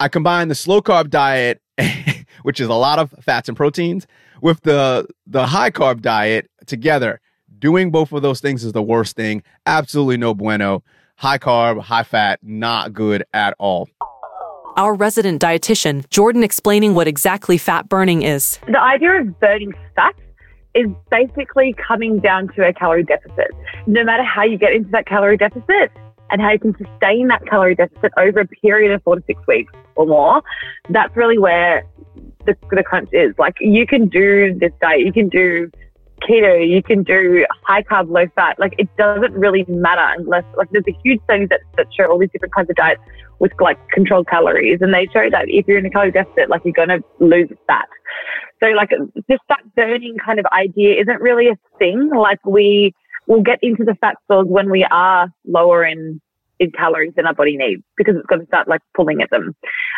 I 0.00 0.08
combined 0.08 0.50
the 0.50 0.54
slow 0.54 0.80
carb 0.80 1.10
diet 1.10 1.60
which 2.42 2.60
is 2.60 2.68
a 2.68 2.74
lot 2.74 2.98
of 2.98 3.10
fats 3.22 3.48
and 3.48 3.56
proteins, 3.56 4.06
with 4.40 4.60
the 4.62 5.06
the 5.26 5.46
high 5.46 5.70
carb 5.70 6.02
diet 6.02 6.50
together. 6.66 7.20
Doing 7.58 7.90
both 7.90 8.12
of 8.12 8.22
those 8.22 8.40
things 8.40 8.64
is 8.64 8.72
the 8.72 8.82
worst 8.82 9.16
thing. 9.16 9.42
Absolutely 9.64 10.18
no 10.18 10.34
bueno. 10.34 10.82
High 11.16 11.38
carb, 11.38 11.80
high 11.80 12.02
fat, 12.02 12.40
not 12.42 12.92
good 12.92 13.24
at 13.32 13.54
all. 13.58 13.88
Our 14.76 14.94
resident 14.94 15.40
dietitian, 15.40 16.08
Jordan, 16.10 16.42
explaining 16.42 16.94
what 16.94 17.08
exactly 17.08 17.56
fat 17.56 17.88
burning 17.88 18.20
is. 18.22 18.58
The 18.68 18.78
idea 18.78 19.22
of 19.22 19.40
burning 19.40 19.72
fat 19.94 20.14
is 20.74 20.86
basically 21.10 21.74
coming 21.88 22.20
down 22.20 22.48
to 22.48 22.66
a 22.66 22.74
calorie 22.74 23.04
deficit. 23.04 23.50
No 23.86 24.04
matter 24.04 24.22
how 24.22 24.44
you 24.44 24.58
get 24.58 24.74
into 24.74 24.90
that 24.90 25.06
calorie 25.06 25.38
deficit, 25.38 25.90
and 26.30 26.40
how 26.40 26.50
you 26.50 26.58
can 26.58 26.76
sustain 26.76 27.28
that 27.28 27.44
calorie 27.46 27.74
deficit 27.74 28.12
over 28.16 28.40
a 28.40 28.46
period 28.46 28.92
of 28.92 29.02
four 29.02 29.16
to 29.16 29.22
six 29.26 29.40
weeks 29.46 29.72
or 29.94 30.06
more, 30.06 30.42
that's 30.90 31.14
really 31.16 31.38
where 31.38 31.84
the, 32.46 32.56
the 32.70 32.82
crunch 32.82 33.10
is. 33.12 33.34
Like 33.38 33.56
you 33.60 33.86
can 33.86 34.08
do 34.08 34.54
this 34.58 34.72
diet, 34.80 35.00
you 35.00 35.12
can 35.12 35.28
do 35.28 35.70
keto, 36.22 36.66
you 36.66 36.82
can 36.82 37.02
do 37.02 37.44
high 37.64 37.82
carb, 37.82 38.10
low 38.10 38.26
fat. 38.34 38.58
Like 38.58 38.74
it 38.78 38.88
doesn't 38.96 39.32
really 39.32 39.64
matter 39.68 40.06
unless 40.18 40.44
like 40.56 40.68
there's 40.70 40.84
a 40.88 40.96
huge 41.04 41.20
study 41.24 41.46
that, 41.46 41.60
that 41.76 41.86
show 41.96 42.10
all 42.10 42.18
these 42.18 42.30
different 42.32 42.54
kinds 42.54 42.70
of 42.70 42.76
diets 42.76 43.00
with 43.38 43.52
like 43.60 43.78
controlled 43.90 44.28
calories, 44.28 44.80
and 44.80 44.94
they 44.94 45.06
show 45.12 45.28
that 45.30 45.44
if 45.48 45.66
you're 45.68 45.78
in 45.78 45.86
a 45.86 45.90
calorie 45.90 46.12
deficit, 46.12 46.48
like 46.48 46.62
you're 46.64 46.86
to 46.86 47.02
lose 47.20 47.48
fat. 47.66 47.88
So 48.62 48.70
like 48.70 48.90
this 49.28 49.38
fat 49.48 49.62
burning 49.74 50.16
kind 50.24 50.38
of 50.38 50.46
idea 50.46 51.00
isn't 51.00 51.20
really 51.20 51.48
a 51.48 51.58
thing. 51.78 52.10
Like 52.16 52.44
we 52.46 52.94
we'll 53.26 53.42
get 53.42 53.58
into 53.62 53.84
the 53.84 53.94
fat 54.00 54.16
stores 54.24 54.46
when 54.48 54.70
we 54.70 54.84
are 54.84 55.28
lower 55.46 55.84
in 55.84 56.20
in 56.58 56.70
calories 56.72 57.12
than 57.16 57.26
our 57.26 57.34
body 57.34 57.56
needs 57.56 57.82
because 57.96 58.16
it's 58.16 58.26
going 58.26 58.40
to 58.40 58.46
start 58.46 58.68
like 58.68 58.80
pulling 58.94 59.22
at 59.22 59.30
them. 59.30 59.54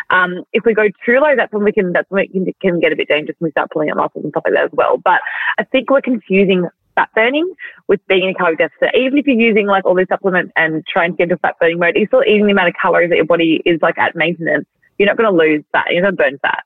Um, 0.09 0.43
if 0.53 0.65
we 0.65 0.73
go 0.73 0.87
too 1.05 1.19
low, 1.19 1.35
that's 1.35 1.53
when 1.53 1.63
we 1.63 1.71
can 1.71 1.93
that's 1.93 2.09
when 2.09 2.23
it 2.23 2.31
can, 2.31 2.45
can 2.61 2.79
get 2.79 2.91
a 2.91 2.95
bit 2.95 3.07
dangerous 3.07 3.37
and 3.39 3.47
we 3.47 3.51
start 3.51 3.71
pulling 3.71 3.89
at 3.89 3.97
muscles 3.97 4.23
and 4.23 4.31
stuff 4.31 4.43
like 4.45 4.53
that 4.53 4.65
as 4.65 4.71
well. 4.73 4.97
But 4.97 5.21
I 5.57 5.63
think 5.63 5.89
we're 5.89 6.01
confusing 6.01 6.67
fat 6.95 7.09
burning 7.15 7.53
with 7.87 7.99
being 8.07 8.23
in 8.23 8.29
a 8.29 8.33
calorie 8.33 8.55
deficit. 8.55 8.95
Even 8.95 9.17
if 9.17 9.25
you're 9.27 9.39
using 9.39 9.67
like 9.67 9.85
all 9.85 9.95
these 9.95 10.07
supplements 10.09 10.51
and 10.55 10.85
trying 10.87 11.11
to 11.11 11.17
get 11.17 11.23
into 11.23 11.37
fat 11.37 11.55
burning 11.59 11.79
mode, 11.79 11.95
you're 11.95 12.07
still 12.07 12.23
eating 12.23 12.45
the 12.45 12.51
amount 12.51 12.69
of 12.69 12.75
calories 12.81 13.09
that 13.09 13.15
your 13.15 13.25
body 13.25 13.61
is 13.65 13.79
like 13.81 13.97
at 13.97 14.15
maintenance. 14.15 14.65
You're 14.97 15.07
not 15.07 15.17
going 15.17 15.31
to 15.31 15.37
lose 15.37 15.63
fat. 15.71 15.87
You're 15.89 16.01
going 16.01 16.15
to 16.15 16.23
burn 16.23 16.39
fat. 16.39 16.63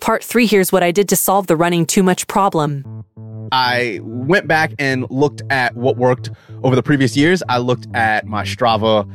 Part 0.00 0.22
three 0.22 0.46
here's 0.46 0.72
what 0.72 0.82
I 0.82 0.90
did 0.90 1.08
to 1.10 1.16
solve 1.16 1.46
the 1.46 1.56
running 1.56 1.86
too 1.86 2.02
much 2.02 2.26
problem. 2.26 3.04
I 3.52 4.00
went 4.02 4.48
back 4.48 4.72
and 4.78 5.06
looked 5.10 5.42
at 5.50 5.74
what 5.76 5.96
worked 5.96 6.30
over 6.62 6.74
the 6.74 6.82
previous 6.82 7.16
years. 7.16 7.42
I 7.48 7.58
looked 7.58 7.86
at 7.94 8.26
my 8.26 8.44
Strava 8.44 9.10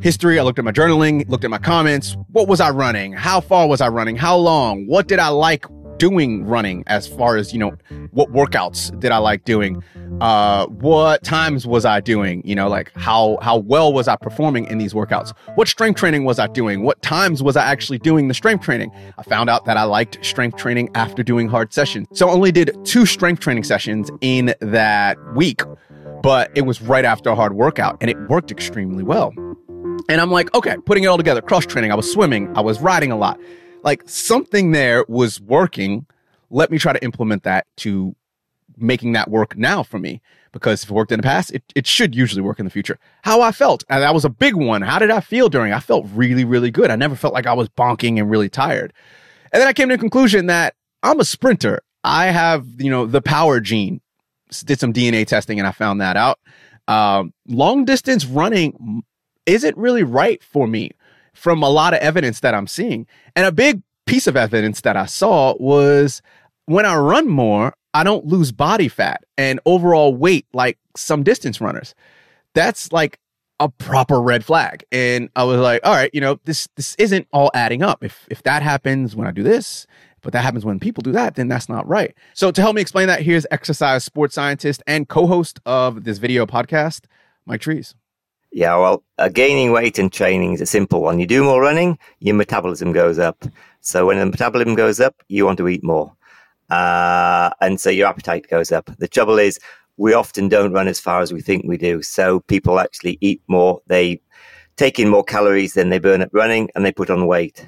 history. 0.00 0.38
I 0.38 0.42
looked 0.42 0.58
at 0.58 0.64
my 0.64 0.72
journaling, 0.72 1.28
looked 1.28 1.44
at 1.44 1.50
my 1.50 1.58
comments. 1.58 2.16
What 2.32 2.48
was 2.48 2.60
I 2.60 2.70
running? 2.70 3.12
How 3.12 3.40
far 3.40 3.68
was 3.68 3.80
I 3.80 3.88
running? 3.88 4.16
How 4.16 4.36
long? 4.36 4.86
What 4.86 5.08
did 5.08 5.18
I 5.18 5.28
like 5.28 5.64
doing 6.02 6.44
running 6.44 6.82
as 6.88 7.06
far 7.06 7.36
as, 7.36 7.52
you 7.52 7.60
know, 7.60 7.70
what 8.10 8.32
workouts 8.32 8.98
did 8.98 9.12
I 9.12 9.18
like 9.18 9.44
doing? 9.44 9.80
Uh, 10.20 10.66
what 10.66 11.22
times 11.22 11.64
was 11.64 11.84
I 11.84 12.00
doing? 12.00 12.42
You 12.44 12.56
know, 12.56 12.68
like 12.68 12.90
how, 12.96 13.38
how 13.40 13.58
well 13.58 13.92
was 13.92 14.08
I 14.08 14.16
performing 14.16 14.66
in 14.66 14.78
these 14.78 14.94
workouts? 14.94 15.32
What 15.54 15.68
strength 15.68 16.00
training 16.00 16.24
was 16.24 16.40
I 16.40 16.48
doing? 16.48 16.82
What 16.82 17.00
times 17.02 17.40
was 17.40 17.56
I 17.56 17.64
actually 17.66 17.98
doing 17.98 18.26
the 18.26 18.34
strength 18.34 18.64
training? 18.64 18.90
I 19.16 19.22
found 19.22 19.48
out 19.48 19.64
that 19.66 19.76
I 19.76 19.84
liked 19.84 20.18
strength 20.24 20.56
training 20.56 20.90
after 20.96 21.22
doing 21.22 21.46
hard 21.46 21.72
sessions. 21.72 22.08
So 22.14 22.28
I 22.28 22.32
only 22.32 22.50
did 22.50 22.76
two 22.84 23.06
strength 23.06 23.38
training 23.38 23.62
sessions 23.62 24.10
in 24.20 24.56
that 24.58 25.16
week, 25.36 25.62
but 26.20 26.50
it 26.56 26.62
was 26.62 26.82
right 26.82 27.04
after 27.04 27.30
a 27.30 27.36
hard 27.36 27.52
workout 27.52 27.96
and 28.00 28.10
it 28.10 28.18
worked 28.28 28.50
extremely 28.50 29.04
well. 29.04 29.32
And 30.08 30.20
I'm 30.20 30.32
like, 30.32 30.52
okay, 30.52 30.78
putting 30.84 31.04
it 31.04 31.06
all 31.06 31.16
together, 31.16 31.40
cross 31.40 31.64
training. 31.64 31.92
I 31.92 31.94
was 31.94 32.12
swimming, 32.12 32.52
I 32.56 32.60
was 32.60 32.80
riding 32.80 33.12
a 33.12 33.16
lot 33.16 33.38
like 33.82 34.02
something 34.08 34.72
there 34.72 35.04
was 35.08 35.40
working. 35.40 36.06
Let 36.50 36.70
me 36.70 36.78
try 36.78 36.92
to 36.92 37.02
implement 37.02 37.42
that 37.44 37.66
to 37.78 38.14
making 38.76 39.12
that 39.12 39.30
work 39.30 39.56
now 39.56 39.82
for 39.82 39.98
me 39.98 40.20
because 40.52 40.84
if 40.84 40.90
it 40.90 40.94
worked 40.94 41.12
in 41.12 41.18
the 41.18 41.22
past, 41.22 41.50
it, 41.52 41.62
it 41.74 41.86
should 41.86 42.14
usually 42.14 42.42
work 42.42 42.58
in 42.58 42.64
the 42.64 42.70
future. 42.70 42.98
How 43.22 43.40
I 43.40 43.52
felt, 43.52 43.84
and 43.88 44.02
that 44.02 44.14
was 44.14 44.24
a 44.24 44.30
big 44.30 44.54
one. 44.54 44.82
How 44.82 44.98
did 44.98 45.10
I 45.10 45.20
feel 45.20 45.48
during? 45.48 45.72
I 45.72 45.80
felt 45.80 46.06
really, 46.14 46.44
really 46.44 46.70
good. 46.70 46.90
I 46.90 46.96
never 46.96 47.16
felt 47.16 47.34
like 47.34 47.46
I 47.46 47.54
was 47.54 47.68
bonking 47.70 48.18
and 48.18 48.30
really 48.30 48.48
tired. 48.48 48.92
And 49.52 49.60
then 49.60 49.68
I 49.68 49.72
came 49.72 49.88
to 49.88 49.96
the 49.96 50.00
conclusion 50.00 50.46
that 50.46 50.74
I'm 51.02 51.20
a 51.20 51.24
sprinter. 51.24 51.82
I 52.04 52.26
have, 52.26 52.66
you 52.78 52.90
know, 52.90 53.06
the 53.06 53.22
power 53.22 53.60
gene. 53.60 54.00
Did 54.64 54.78
some 54.78 54.92
DNA 54.92 55.26
testing 55.26 55.58
and 55.58 55.66
I 55.66 55.72
found 55.72 56.02
that 56.02 56.16
out. 56.16 56.38
Um, 56.86 57.32
long 57.48 57.86
distance 57.86 58.26
running 58.26 59.02
isn't 59.46 59.76
really 59.78 60.02
right 60.02 60.42
for 60.42 60.66
me 60.66 60.90
from 61.34 61.62
a 61.62 61.68
lot 61.68 61.94
of 61.94 62.00
evidence 62.00 62.40
that 62.40 62.54
I'm 62.54 62.66
seeing. 62.66 63.06
And 63.34 63.46
a 63.46 63.52
big 63.52 63.82
piece 64.06 64.26
of 64.26 64.36
evidence 64.36 64.80
that 64.82 64.96
I 64.96 65.06
saw 65.06 65.54
was 65.58 66.22
when 66.66 66.86
I 66.86 66.96
run 66.96 67.28
more, 67.28 67.74
I 67.94 68.04
don't 68.04 68.26
lose 68.26 68.52
body 68.52 68.88
fat 68.88 69.24
and 69.36 69.60
overall 69.66 70.14
weight 70.14 70.46
like 70.52 70.78
some 70.96 71.22
distance 71.22 71.60
runners. 71.60 71.94
That's 72.54 72.92
like 72.92 73.18
a 73.60 73.68
proper 73.68 74.20
red 74.20 74.44
flag. 74.44 74.84
And 74.90 75.28
I 75.36 75.44
was 75.44 75.60
like, 75.60 75.80
all 75.84 75.94
right, 75.94 76.10
you 76.12 76.20
know, 76.20 76.40
this 76.44 76.68
this 76.76 76.94
isn't 76.96 77.28
all 77.32 77.50
adding 77.54 77.82
up. 77.82 78.02
If 78.02 78.26
if 78.30 78.42
that 78.42 78.62
happens 78.62 79.14
when 79.14 79.26
I 79.26 79.30
do 79.30 79.42
this, 79.42 79.86
but 80.22 80.32
that 80.32 80.42
happens 80.42 80.64
when 80.64 80.80
people 80.80 81.02
do 81.02 81.12
that, 81.12 81.34
then 81.34 81.48
that's 81.48 81.68
not 81.68 81.86
right. 81.86 82.14
So 82.34 82.50
to 82.50 82.60
help 82.60 82.74
me 82.74 82.82
explain 82.82 83.08
that, 83.08 83.22
here's 83.22 83.46
exercise 83.50 84.04
sports 84.04 84.34
scientist 84.34 84.82
and 84.86 85.08
co-host 85.08 85.60
of 85.66 86.04
this 86.04 86.18
video 86.18 86.46
podcast, 86.46 87.04
Mike 87.46 87.60
Trees. 87.60 87.94
Yeah, 88.52 88.76
well, 88.76 89.02
uh, 89.18 89.28
gaining 89.28 89.72
weight 89.72 89.98
and 89.98 90.12
training 90.12 90.52
is 90.52 90.60
a 90.60 90.66
simple 90.66 91.00
one. 91.00 91.18
You 91.18 91.26
do 91.26 91.42
more 91.42 91.60
running, 91.60 91.98
your 92.20 92.34
metabolism 92.34 92.92
goes 92.92 93.18
up. 93.18 93.44
So 93.80 94.06
when 94.06 94.18
the 94.18 94.26
metabolism 94.26 94.74
goes 94.74 95.00
up, 95.00 95.16
you 95.28 95.46
want 95.46 95.56
to 95.58 95.68
eat 95.68 95.82
more. 95.82 96.14
Uh, 96.70 97.50
and 97.60 97.80
so 97.80 97.88
your 97.88 98.08
appetite 98.08 98.48
goes 98.48 98.70
up. 98.70 98.90
The 98.98 99.08
trouble 99.08 99.38
is, 99.38 99.58
we 99.96 100.12
often 100.14 100.48
don't 100.48 100.72
run 100.72 100.88
as 100.88 101.00
far 101.00 101.20
as 101.20 101.32
we 101.32 101.40
think 101.40 101.64
we 101.66 101.76
do. 101.76 102.02
So 102.02 102.40
people 102.40 102.78
actually 102.78 103.18
eat 103.20 103.40
more. 103.48 103.80
They 103.86 104.20
take 104.76 104.98
in 104.98 105.08
more 105.08 105.24
calories 105.24 105.74
than 105.74 105.88
they 105.90 105.98
burn 105.98 106.22
up 106.22 106.30
running 106.32 106.70
and 106.74 106.84
they 106.84 106.92
put 106.92 107.10
on 107.10 107.26
weight. 107.26 107.66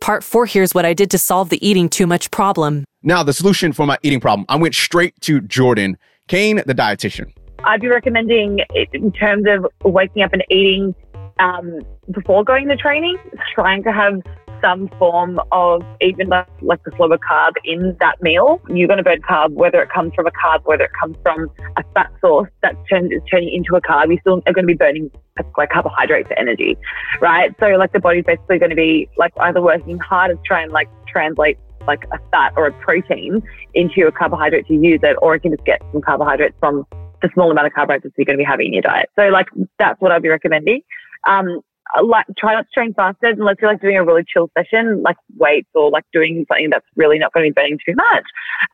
Part 0.00 0.22
four 0.22 0.46
here's 0.46 0.74
what 0.74 0.84
I 0.84 0.94
did 0.94 1.10
to 1.10 1.18
solve 1.18 1.48
the 1.48 1.66
eating 1.66 1.88
too 1.88 2.06
much 2.06 2.30
problem. 2.30 2.84
Now, 3.02 3.22
the 3.22 3.32
solution 3.32 3.72
for 3.72 3.86
my 3.86 3.98
eating 4.02 4.20
problem, 4.20 4.46
I 4.48 4.56
went 4.56 4.74
straight 4.74 5.18
to 5.22 5.40
Jordan 5.40 5.96
Cain, 6.28 6.62
the 6.66 6.74
dietitian. 6.74 7.32
I'd 7.64 7.80
be 7.80 7.88
recommending, 7.88 8.60
in 8.92 9.12
terms 9.12 9.44
of 9.48 9.66
waking 9.84 10.22
up 10.22 10.32
and 10.32 10.44
eating 10.50 10.94
um, 11.40 11.80
before 12.10 12.44
going 12.44 12.68
to 12.68 12.76
training, 12.76 13.16
trying 13.54 13.82
to 13.84 13.92
have 13.92 14.20
some 14.60 14.88
form 14.98 15.38
of 15.52 15.82
even 16.00 16.28
like, 16.28 16.48
like 16.62 16.82
the 16.84 16.90
slower 16.96 17.18
carb 17.18 17.52
in 17.64 17.96
that 18.00 18.20
meal. 18.20 18.60
You're 18.68 18.88
going 18.88 18.98
to 18.98 19.04
burn 19.04 19.20
carb, 19.22 19.52
whether 19.52 19.80
it 19.80 19.88
comes 19.90 20.12
from 20.14 20.26
a 20.26 20.30
carb, 20.32 20.64
whether 20.64 20.84
it 20.84 20.90
comes 20.98 21.16
from 21.22 21.48
a 21.76 21.84
fat 21.94 22.10
source 22.20 22.50
that's 22.62 22.76
turns 22.88 23.12
is 23.12 23.20
turning 23.30 23.52
into 23.52 23.76
a 23.76 23.80
carb. 23.80 24.10
You 24.10 24.18
still 24.20 24.42
are 24.46 24.52
going 24.52 24.64
to 24.64 24.66
be 24.66 24.74
burning 24.74 25.10
like 25.56 25.70
carbohydrates 25.70 26.28
for 26.28 26.38
energy, 26.38 26.76
right? 27.20 27.54
So 27.60 27.66
like 27.66 27.92
the 27.92 28.00
body's 28.00 28.24
basically 28.24 28.58
going 28.58 28.70
to 28.70 28.76
be 28.76 29.08
like 29.16 29.32
either 29.40 29.62
working 29.62 29.98
hard 29.98 30.36
to 30.36 30.42
try 30.44 30.62
and 30.62 30.72
like 30.72 30.88
translate 31.06 31.58
like 31.86 32.04
a 32.12 32.18
fat 32.32 32.52
or 32.56 32.66
a 32.66 32.72
protein 32.80 33.40
into 33.74 34.06
a 34.06 34.12
carbohydrate 34.12 34.66
to 34.66 34.74
use 34.74 35.00
it, 35.02 35.16
or 35.22 35.36
it 35.36 35.40
can 35.40 35.52
just 35.52 35.64
get 35.64 35.80
some 35.92 36.02
carbohydrates 36.02 36.56
from 36.58 36.84
the 37.22 37.30
small 37.34 37.50
amount 37.50 37.66
of 37.66 37.72
carbohydrates 37.72 38.14
you're 38.16 38.24
going 38.24 38.38
to 38.38 38.42
be 38.42 38.46
having 38.48 38.68
in 38.68 38.72
your 38.74 38.82
diet. 38.82 39.10
So 39.16 39.28
like 39.28 39.46
that's 39.78 40.00
what 40.00 40.12
I'd 40.12 40.22
be 40.22 40.28
recommending. 40.28 40.82
Um, 41.26 41.60
like 42.02 42.26
try 42.36 42.54
not 42.54 42.62
to 42.62 42.68
train 42.72 42.94
fasted 42.94 43.38
unless 43.38 43.56
you're 43.60 43.70
like 43.70 43.80
doing 43.80 43.96
a 43.96 44.04
really 44.04 44.24
chill 44.26 44.50
session, 44.56 45.02
like 45.02 45.16
weights 45.36 45.68
or 45.74 45.90
like 45.90 46.04
doing 46.12 46.44
something 46.48 46.70
that's 46.70 46.86
really 46.96 47.18
not 47.18 47.32
going 47.32 47.46
to 47.46 47.50
be 47.50 47.54
burning 47.54 47.78
too 47.84 47.94
much. 47.94 48.24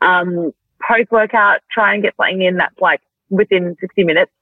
Um, 0.03 0.53
post 0.87 1.11
workout, 1.11 1.61
try 1.71 1.95
and 1.95 2.03
get 2.03 2.15
something 2.17 2.43
in 2.43 2.57
that's 2.57 2.79
like 2.81 3.01
within 3.31 3.77
60 3.81 4.05
minutes 4.05 4.33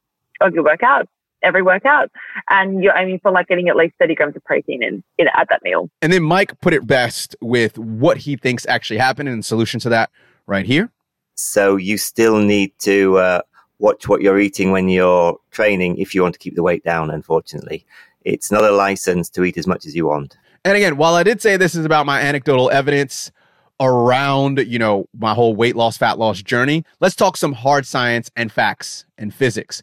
of 0.40 0.54
your 0.54 0.64
workout, 0.64 1.09
every 1.42 1.62
workout. 1.62 2.11
And 2.49 2.82
you're 2.82 2.97
aiming 2.97 3.21
for 3.23 3.30
like 3.30 3.49
getting 3.49 3.68
at 3.68 3.76
least 3.76 3.94
30 4.00 4.14
grams 4.14 4.37
of 4.37 4.44
protein 4.44 4.82
in, 4.82 5.04
in 5.18 5.28
at 5.28 5.49
that 5.50 5.62
meal. 5.62 5.90
And 6.00 6.12
then 6.12 6.23
Mike 6.23 6.61
put 6.61 6.73
it 6.73 6.87
best 6.87 7.37
with 7.40 7.78
what 7.78 8.18
he 8.18 8.37
thinks 8.37 8.66
actually 8.66 8.99
happened 8.99 9.28
and 9.28 9.40
the 9.40 9.47
solution 9.47 9.80
to 9.80 9.88
that 9.90 10.11
right 10.47 10.66
here. 10.66 10.90
So 11.35 11.76
you 11.76 11.99
still 11.99 12.38
need 12.38 12.73
to 12.80 13.16
uh, 13.18 13.42
watch 13.82 14.08
what 14.08 14.22
you're 14.22 14.40
eating 14.40 14.70
when 14.70 14.88
you're 14.88 15.36
training 15.50 15.98
if 15.98 16.14
you 16.14 16.22
want 16.22 16.32
to 16.32 16.38
keep 16.38 16.54
the 16.54 16.62
weight 16.62 16.82
down, 16.82 17.10
unfortunately 17.10 17.84
it's 18.24 18.50
not 18.50 18.64
a 18.64 18.70
license 18.70 19.28
to 19.30 19.44
eat 19.44 19.56
as 19.56 19.66
much 19.66 19.86
as 19.86 19.94
you 19.94 20.06
want. 20.06 20.36
And 20.64 20.76
again, 20.76 20.96
while 20.96 21.14
I 21.14 21.22
did 21.22 21.42
say 21.42 21.56
this 21.56 21.74
is 21.74 21.84
about 21.84 22.06
my 22.06 22.20
anecdotal 22.20 22.70
evidence 22.70 23.32
around, 23.80 24.58
you 24.58 24.78
know, 24.78 25.08
my 25.18 25.34
whole 25.34 25.56
weight 25.56 25.74
loss, 25.74 25.96
fat 25.96 26.18
loss 26.18 26.40
journey, 26.40 26.84
let's 27.00 27.16
talk 27.16 27.36
some 27.36 27.52
hard 27.52 27.84
science 27.84 28.30
and 28.36 28.52
facts 28.52 29.04
and 29.18 29.34
physics. 29.34 29.82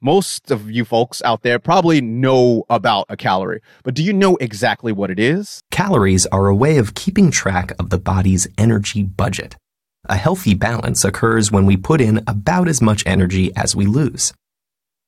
Most 0.00 0.50
of 0.50 0.70
you 0.70 0.84
folks 0.84 1.22
out 1.22 1.42
there 1.42 1.58
probably 1.58 2.00
know 2.00 2.64
about 2.68 3.06
a 3.08 3.16
calorie, 3.16 3.60
but 3.84 3.94
do 3.94 4.02
you 4.02 4.12
know 4.12 4.36
exactly 4.36 4.92
what 4.92 5.10
it 5.10 5.18
is? 5.18 5.60
Calories 5.70 6.26
are 6.26 6.46
a 6.46 6.54
way 6.56 6.78
of 6.78 6.94
keeping 6.94 7.30
track 7.30 7.72
of 7.78 7.90
the 7.90 7.98
body's 7.98 8.46
energy 8.58 9.02
budget. 9.02 9.56
A 10.06 10.16
healthy 10.16 10.52
balance 10.52 11.02
occurs 11.02 11.50
when 11.50 11.64
we 11.64 11.78
put 11.78 12.00
in 12.00 12.22
about 12.26 12.68
as 12.68 12.82
much 12.82 13.02
energy 13.06 13.50
as 13.56 13.74
we 13.74 13.86
lose. 13.86 14.34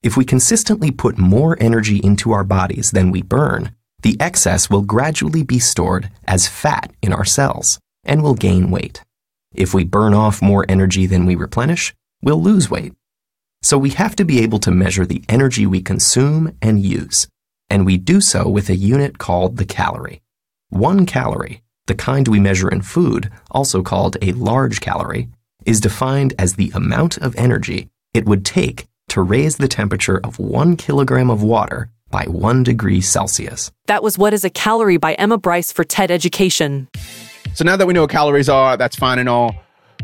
If 0.02 0.16
we 0.16 0.24
consistently 0.24 0.90
put 0.90 1.18
more 1.18 1.56
energy 1.60 1.98
into 1.98 2.32
our 2.32 2.44
bodies 2.44 2.92
than 2.92 3.10
we 3.10 3.20
burn, 3.20 3.74
the 4.02 4.16
excess 4.20 4.70
will 4.70 4.82
gradually 4.82 5.42
be 5.42 5.58
stored 5.58 6.10
as 6.26 6.48
fat 6.48 6.92
in 7.02 7.12
our 7.12 7.24
cells 7.26 7.78
and 8.04 8.22
will 8.22 8.34
gain 8.34 8.70
weight. 8.70 9.02
If 9.54 9.74
we 9.74 9.84
burn 9.84 10.14
off 10.14 10.40
more 10.40 10.64
energy 10.68 11.06
than 11.06 11.26
we 11.26 11.34
replenish, 11.34 11.94
we'll 12.22 12.42
lose 12.42 12.70
weight. 12.70 12.94
So 13.62 13.76
we 13.76 13.90
have 13.90 14.16
to 14.16 14.24
be 14.24 14.40
able 14.40 14.60
to 14.60 14.70
measure 14.70 15.04
the 15.04 15.24
energy 15.28 15.66
we 15.66 15.82
consume 15.82 16.56
and 16.62 16.80
use, 16.80 17.26
and 17.68 17.84
we 17.84 17.98
do 17.98 18.20
so 18.20 18.48
with 18.48 18.70
a 18.70 18.76
unit 18.76 19.18
called 19.18 19.56
the 19.56 19.66
calorie. 19.66 20.22
One 20.68 21.04
calorie, 21.04 21.62
the 21.86 21.94
kind 21.94 22.28
we 22.28 22.40
measure 22.40 22.68
in 22.68 22.82
food, 22.82 23.30
also 23.50 23.82
called 23.82 24.16
a 24.20 24.32
large 24.32 24.80
calorie, 24.80 25.28
is 25.64 25.80
defined 25.80 26.34
as 26.38 26.54
the 26.54 26.70
amount 26.74 27.16
of 27.18 27.34
energy 27.36 27.88
it 28.14 28.26
would 28.26 28.44
take 28.44 28.86
to 29.08 29.22
raise 29.22 29.56
the 29.56 29.68
temperature 29.68 30.20
of 30.22 30.38
one 30.38 30.76
kilogram 30.76 31.30
of 31.30 31.42
water 31.42 31.90
by 32.10 32.24
one 32.24 32.62
degree 32.62 33.00
Celsius. 33.00 33.70
That 33.86 34.02
was 34.02 34.18
What 34.18 34.32
is 34.32 34.44
a 34.44 34.50
Calorie 34.50 34.96
by 34.96 35.14
Emma 35.14 35.38
Bryce 35.38 35.72
for 35.72 35.84
TED 35.84 36.10
Education. 36.10 36.88
So 37.54 37.64
now 37.64 37.76
that 37.76 37.86
we 37.86 37.94
know 37.94 38.02
what 38.02 38.10
calories 38.10 38.48
are, 38.48 38.76
that's 38.76 38.96
fine 38.96 39.18
and 39.18 39.28
all 39.28 39.54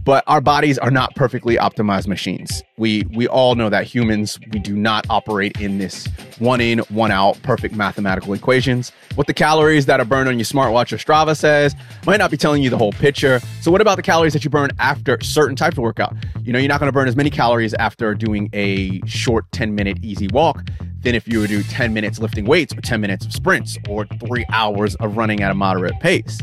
but 0.05 0.25
our 0.27 0.41
bodies 0.41 0.79
are 0.79 0.91
not 0.91 1.15
perfectly 1.15 1.57
optimized 1.57 2.07
machines. 2.07 2.63
We 2.77 3.05
we 3.15 3.29
all 3.29 3.55
know 3.55 3.69
that 3.69 3.85
humans 3.85 4.39
we 4.53 4.59
do 4.59 4.75
not 4.75 5.07
operate 5.09 5.61
in 5.61 5.79
this 5.79 6.07
one 6.39 6.61
in 6.61 6.81
one 6.91 7.11
out 7.11 7.41
perfect 7.43 7.75
mathematical 7.75 8.33
equations. 8.35 8.91
What 9.15 9.27
the 9.27 9.35
calories 9.35 9.87
that 9.87 10.01
are 10.01 10.05
burned 10.05 10.29
on 10.29 10.39
your 10.39 10.45
smartwatch 10.45 10.93
or 10.93 10.97
Strava 10.97 11.37
says 11.37 11.75
might 12.07 12.19
not 12.19 12.31
be 12.31 12.37
telling 12.37 12.63
you 12.63 12.71
the 12.71 12.79
whole 12.79 12.93
picture. 12.93 13.41
So 13.61 13.71
what 13.71 13.81
about 13.81 13.97
the 13.97 14.03
calories 14.03 14.33
that 14.33 14.45
you 14.45 14.51
burn 14.51 14.71
after 14.79 15.21
certain 15.21 15.57
types 15.57 15.77
of 15.77 15.83
workout? 15.83 16.15
You 16.43 16.53
know, 16.53 16.59
you're 16.59 16.69
not 16.69 16.81
going 16.81 16.89
to 16.89 16.93
burn 16.93 17.09
as 17.09 17.17
many 17.17 17.31
calories 17.31 17.75
after 17.75 18.15
doing 18.15 18.51
a 18.53 19.01
short 19.07 19.51
10 19.53 19.75
minute 19.75 19.99
easy 20.03 20.29
walk 20.29 20.69
than 21.01 21.15
if 21.15 21.27
you 21.29 21.47
do 21.47 21.63
10 21.63 21.93
minutes 21.93 22.19
lifting 22.19 22.45
weights 22.45 22.73
or 22.77 22.81
10 22.81 23.01
minutes 23.01 23.27
of 23.27 23.33
sprints 23.33 23.77
or 23.89 24.07
3 24.07 24.45
hours 24.51 24.95
of 24.97 25.17
running 25.17 25.43
at 25.43 25.51
a 25.51 25.55
moderate 25.55 25.99
pace. 26.01 26.41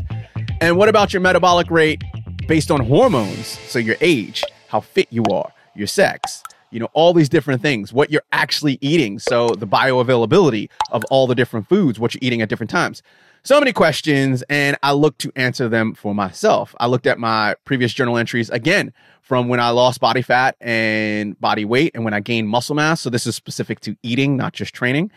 And 0.60 0.76
what 0.76 0.88
about 0.88 1.12
your 1.12 1.20
metabolic 1.22 1.70
rate 1.70 2.02
based 2.50 2.72
on 2.72 2.80
hormones. 2.80 3.46
So 3.46 3.78
your 3.78 3.94
age, 4.00 4.42
how 4.66 4.80
fit 4.80 5.06
you 5.10 5.22
are, 5.30 5.52
your 5.76 5.86
sex, 5.86 6.42
you 6.72 6.80
know, 6.80 6.88
all 6.94 7.14
these 7.14 7.28
different 7.28 7.62
things, 7.62 7.92
what 7.92 8.10
you're 8.10 8.24
actually 8.32 8.76
eating. 8.80 9.20
So 9.20 9.50
the 9.50 9.68
bioavailability 9.68 10.68
of 10.90 11.04
all 11.12 11.28
the 11.28 11.36
different 11.36 11.68
foods, 11.68 12.00
what 12.00 12.12
you're 12.12 12.18
eating 12.20 12.42
at 12.42 12.48
different 12.48 12.68
times. 12.68 13.04
So 13.44 13.60
many 13.60 13.72
questions, 13.72 14.42
and 14.50 14.76
I 14.82 14.94
looked 14.94 15.20
to 15.20 15.32
answer 15.36 15.68
them 15.68 15.94
for 15.94 16.12
myself. 16.12 16.74
I 16.80 16.88
looked 16.88 17.06
at 17.06 17.20
my 17.20 17.54
previous 17.64 17.94
journal 17.94 18.18
entries 18.18 18.50
again 18.50 18.92
from 19.22 19.46
when 19.46 19.60
I 19.60 19.70
lost 19.70 20.00
body 20.00 20.20
fat 20.20 20.56
and 20.60 21.38
body 21.38 21.64
weight 21.64 21.92
and 21.94 22.04
when 22.04 22.14
I 22.14 22.18
gained 22.18 22.48
muscle 22.48 22.74
mass. 22.74 23.00
So 23.00 23.10
this 23.10 23.28
is 23.28 23.36
specific 23.36 23.78
to 23.82 23.96
eating, 24.02 24.36
not 24.36 24.54
just 24.54 24.74
training. 24.74 25.12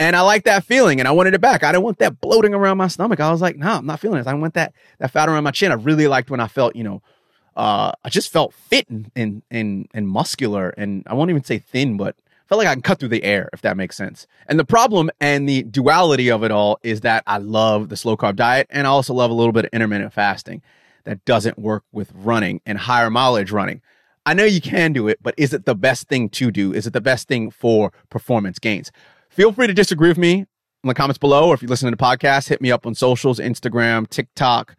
And 0.00 0.16
I 0.16 0.22
like 0.22 0.44
that 0.44 0.64
feeling 0.64 0.98
and 0.98 1.06
I 1.06 1.12
wanted 1.12 1.34
it 1.34 1.40
back. 1.40 1.62
I 1.62 1.70
didn't 1.70 1.84
want 1.84 1.98
that 1.98 2.20
bloating 2.20 2.52
around 2.52 2.78
my 2.78 2.88
stomach. 2.88 3.20
I 3.20 3.30
was 3.30 3.40
like, 3.40 3.56
no, 3.56 3.66
nah, 3.66 3.78
I'm 3.78 3.86
not 3.86 4.00
feeling 4.00 4.18
this. 4.18 4.26
I 4.26 4.34
want 4.34 4.54
that 4.54 4.74
that 4.98 5.10
fat 5.10 5.28
around 5.28 5.44
my 5.44 5.52
chin. 5.52 5.70
I 5.70 5.76
really 5.76 6.08
liked 6.08 6.30
when 6.30 6.40
I 6.40 6.48
felt, 6.48 6.74
you 6.74 6.82
know, 6.82 7.02
uh, 7.56 7.92
I 8.02 8.08
just 8.08 8.32
felt 8.32 8.52
fit 8.54 8.88
and, 8.88 9.10
and 9.14 9.42
and 9.50 9.88
and 9.94 10.08
muscular 10.08 10.70
and 10.70 11.04
I 11.06 11.14
won't 11.14 11.30
even 11.30 11.44
say 11.44 11.58
thin, 11.58 11.96
but 11.96 12.16
felt 12.46 12.58
like 12.58 12.68
I 12.68 12.74
can 12.74 12.82
cut 12.82 12.98
through 12.98 13.08
the 13.08 13.24
air, 13.24 13.48
if 13.52 13.62
that 13.62 13.76
makes 13.76 13.96
sense. 13.96 14.26
And 14.48 14.58
the 14.58 14.64
problem 14.64 15.10
and 15.20 15.48
the 15.48 15.62
duality 15.62 16.30
of 16.30 16.42
it 16.42 16.50
all 16.50 16.78
is 16.82 17.02
that 17.02 17.22
I 17.26 17.38
love 17.38 17.88
the 17.88 17.96
slow 17.96 18.16
carb 18.16 18.36
diet 18.36 18.66
and 18.70 18.86
I 18.86 18.90
also 18.90 19.14
love 19.14 19.30
a 19.30 19.34
little 19.34 19.52
bit 19.52 19.66
of 19.66 19.70
intermittent 19.72 20.12
fasting 20.12 20.60
that 21.04 21.24
doesn't 21.24 21.58
work 21.58 21.84
with 21.92 22.12
running 22.14 22.60
and 22.66 22.78
higher 22.78 23.10
mileage 23.10 23.52
running. 23.52 23.80
I 24.26 24.34
know 24.34 24.44
you 24.44 24.60
can 24.60 24.92
do 24.92 25.06
it, 25.06 25.18
but 25.22 25.34
is 25.36 25.52
it 25.52 25.66
the 25.66 25.74
best 25.74 26.08
thing 26.08 26.30
to 26.30 26.50
do? 26.50 26.72
Is 26.72 26.86
it 26.86 26.94
the 26.94 27.00
best 27.00 27.28
thing 27.28 27.50
for 27.50 27.92
performance 28.08 28.58
gains? 28.58 28.90
Feel 29.34 29.52
free 29.52 29.66
to 29.66 29.74
disagree 29.74 30.08
with 30.08 30.16
me 30.16 30.32
in 30.34 30.46
the 30.84 30.94
comments 30.94 31.18
below, 31.18 31.48
or 31.48 31.54
if 31.54 31.60
you 31.60 31.66
listen 31.66 31.90
to 31.90 31.96
the 31.96 32.00
podcast, 32.00 32.46
hit 32.46 32.60
me 32.60 32.70
up 32.70 32.86
on 32.86 32.94
socials, 32.94 33.40
Instagram, 33.40 34.08
TikTok, 34.08 34.76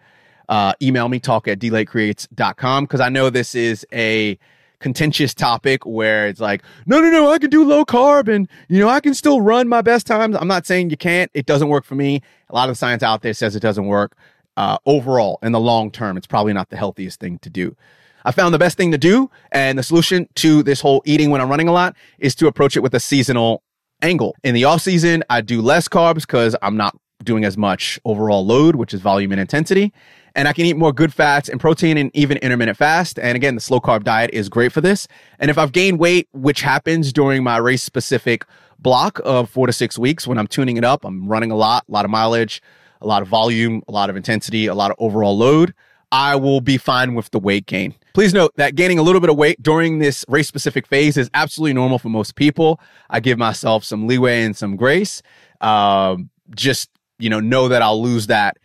uh, 0.47 0.71
email 0.81 1.09
me 1.09 1.19
talk 1.19 1.45
at 1.50 1.59
dlakecreates.com 1.59 2.85
because 2.85 3.01
I 3.01 3.09
know 3.09 3.29
this 3.29 3.53
is 3.53 3.85
a 3.91 4.39
contentious 4.79 5.33
topic 5.33 5.85
where 5.85 6.27
it's 6.27 6.39
like, 6.39 6.63
no, 6.85 7.01
no, 7.01 7.09
no, 7.09 7.29
I 7.29 7.38
can 7.38 7.50
do 7.50 7.65
low 7.65 7.83
carb 7.83 8.33
and, 8.33 8.47
you 8.69 8.79
know, 8.79 8.88
I 8.88 9.01
can 9.01 9.13
still 9.13 9.41
run 9.41 9.67
my 9.67 9.81
best 9.81 10.07
times. 10.07 10.38
I'm 10.39 10.47
not 10.47 10.65
saying 10.65 10.89
you 10.89 10.95
can't. 10.95 11.29
It 11.33 11.45
doesn't 11.45 11.67
work 11.67 11.83
for 11.83 11.95
me. 11.95 12.21
A 12.50 12.55
lot 12.55 12.69
of 12.69 12.77
science 12.77 13.03
out 13.03 13.24
there 13.24 13.33
says 13.33 13.57
it 13.57 13.62
doesn't 13.62 13.88
work. 13.88 14.15
Uh, 14.55 14.77
overall, 14.85 15.38
in 15.43 15.51
the 15.51 15.59
long 15.59 15.91
term, 15.91 16.15
it's 16.15 16.27
probably 16.27 16.53
not 16.53 16.69
the 16.69 16.77
healthiest 16.77 17.19
thing 17.19 17.39
to 17.39 17.50
do. 17.50 17.75
I 18.24 18.31
found 18.31 18.53
the 18.53 18.59
best 18.59 18.77
thing 18.77 18.91
to 18.91 18.97
do 18.97 19.29
and 19.51 19.77
the 19.77 19.83
solution 19.83 20.29
to 20.35 20.63
this 20.63 20.79
whole 20.79 21.03
eating 21.05 21.29
when 21.29 21.41
I'm 21.41 21.50
running 21.50 21.67
a 21.67 21.74
lot 21.74 21.97
is 22.19 22.35
to 22.35 22.47
approach 22.47 22.77
it 22.77 22.79
with 22.79 22.93
a 22.95 23.01
seasonal 23.01 23.62
angle. 24.01 24.35
In 24.43 24.53
the 24.53 24.65
off 24.65 24.81
season, 24.81 25.23
I 25.29 25.41
do 25.41 25.61
less 25.61 25.87
carbs 25.87 26.21
because 26.21 26.55
I'm 26.61 26.77
not 26.77 26.97
doing 27.23 27.43
as 27.45 27.57
much 27.57 27.99
overall 28.05 28.45
load, 28.45 28.75
which 28.75 28.93
is 28.93 29.01
volume 29.01 29.31
and 29.31 29.41
intensity 29.41 29.93
and 30.35 30.47
I 30.47 30.53
can 30.53 30.65
eat 30.65 30.75
more 30.75 30.91
good 30.91 31.13
fats 31.13 31.47
and 31.47 31.59
protein 31.59 31.97
and 31.97 32.11
even 32.13 32.37
intermittent 32.37 32.77
fast. 32.77 33.17
And 33.17 33.35
again, 33.35 33.55
the 33.55 33.61
slow 33.61 33.79
carb 33.79 34.03
diet 34.03 34.31
is 34.33 34.49
great 34.49 34.71
for 34.71 34.81
this. 34.81 35.07
And 35.39 35.49
if 35.49 35.57
I've 35.57 35.71
gained 35.71 35.99
weight, 35.99 36.27
which 36.33 36.61
happens 36.61 37.13
during 37.13 37.43
my 37.43 37.57
race 37.57 37.81
specific 37.81 38.45
block 38.77 39.19
of 39.23 39.49
four 39.49 39.65
to 39.65 39.73
six 39.73 39.97
weeks 39.97 40.27
when 40.27 40.37
I'm 40.37 40.47
tuning 40.47 40.77
it 40.77 40.83
up, 40.83 41.05
I'm 41.05 41.27
running 41.27 41.51
a 41.51 41.55
lot, 41.55 41.85
a 41.87 41.91
lot 41.91 42.05
of 42.05 42.11
mileage, 42.11 42.61
a 43.01 43.07
lot 43.07 43.21
of 43.21 43.29
volume, 43.29 43.81
a 43.87 43.91
lot 43.91 44.09
of 44.09 44.17
intensity, 44.17 44.67
a 44.67 44.75
lot 44.75 44.91
of 44.91 44.97
overall 44.99 45.37
load. 45.37 45.73
I 46.11 46.35
will 46.35 46.61
be 46.61 46.77
fine 46.77 47.15
with 47.15 47.31
the 47.31 47.39
weight 47.39 47.65
gain. 47.65 47.95
Please 48.15 48.34
note 48.34 48.55
that 48.55 48.75
gaining 48.75 48.98
a 48.98 49.01
little 49.01 49.19
bit 49.19 49.29
of 49.29 49.36
weight 49.36 49.62
during 49.62 50.00
this 50.00 50.24
race 50.29 50.48
specific 50.48 50.88
phase 50.88 51.17
is 51.17 51.29
absolutely 51.34 51.74
normal 51.74 52.00
for 52.00 52.07
most 52.07 52.36
people. 52.36 52.79
I 53.10 53.19
give 53.19 53.38
myself 53.38 53.84
some 53.84 54.07
leeway 54.07 54.43
and 54.43 54.55
some 54.55 54.77
grace. 54.77 55.22
Um, 55.60 56.29
just, 56.55 56.89
you 57.19 57.29
know, 57.29 57.41
know 57.41 57.67
that 57.67 57.81
I'll 57.81 58.01
lose 58.01 58.27
that 58.27 58.55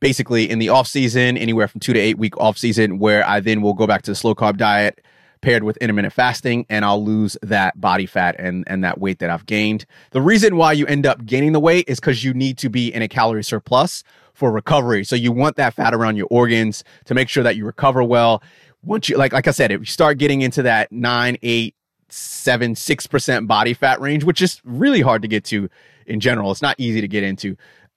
basically 0.00 0.50
in 0.50 0.58
the 0.58 0.68
off 0.68 0.86
season, 0.86 1.38
anywhere 1.38 1.68
from 1.68 1.80
two 1.80 1.94
to 1.94 1.98
eight 1.98 2.18
week 2.18 2.36
off 2.36 2.58
season, 2.58 2.98
where 2.98 3.26
I 3.26 3.40
then 3.40 3.62
will 3.62 3.72
go 3.72 3.86
back 3.86 4.02
to 4.02 4.10
the 4.10 4.14
slow 4.14 4.34
carb 4.34 4.58
diet 4.58 5.00
paired 5.40 5.62
with 5.62 5.78
intermittent 5.78 6.12
fasting 6.12 6.66
and 6.68 6.84
I'll 6.84 7.02
lose 7.02 7.38
that 7.42 7.80
body 7.80 8.04
fat 8.04 8.36
and, 8.38 8.64
and 8.66 8.84
that 8.84 9.00
weight 9.00 9.20
that 9.20 9.30
I've 9.30 9.46
gained. 9.46 9.86
The 10.10 10.20
reason 10.20 10.56
why 10.56 10.72
you 10.72 10.84
end 10.86 11.06
up 11.06 11.24
gaining 11.24 11.52
the 11.52 11.60
weight 11.60 11.86
is 11.88 11.98
because 11.98 12.24
you 12.24 12.34
need 12.34 12.58
to 12.58 12.68
be 12.68 12.92
in 12.92 13.00
a 13.00 13.08
calorie 13.08 13.44
surplus 13.44 14.02
for 14.34 14.52
recovery. 14.52 15.04
So 15.04 15.16
you 15.16 15.32
want 15.32 15.56
that 15.56 15.74
fat 15.74 15.94
around 15.94 16.16
your 16.16 16.28
organs 16.30 16.84
to 17.06 17.14
make 17.14 17.28
sure 17.28 17.42
that 17.42 17.56
you 17.56 17.64
recover 17.64 18.04
well. 18.04 18.42
Once 18.82 19.08
you 19.08 19.16
like 19.16 19.32
like 19.32 19.48
I 19.48 19.50
said, 19.50 19.72
if 19.72 19.80
you 19.80 19.86
start 19.86 20.18
getting 20.18 20.42
into 20.42 20.62
that 20.62 20.92
nine, 20.92 21.36
eight, 21.42 21.74
seven, 22.08 22.74
six 22.74 23.06
percent 23.06 23.46
body 23.46 23.74
fat 23.74 24.00
range, 24.00 24.24
which 24.24 24.42
is 24.42 24.60
really 24.64 25.00
hard 25.00 25.22
to 25.22 25.28
get 25.28 25.44
to 25.44 25.68
in 26.06 26.20
general. 26.20 26.50
It's 26.50 26.62
not 26.62 26.76
easy 26.78 27.00
to 27.00 27.08
get 27.08 27.22
into. 27.22 27.56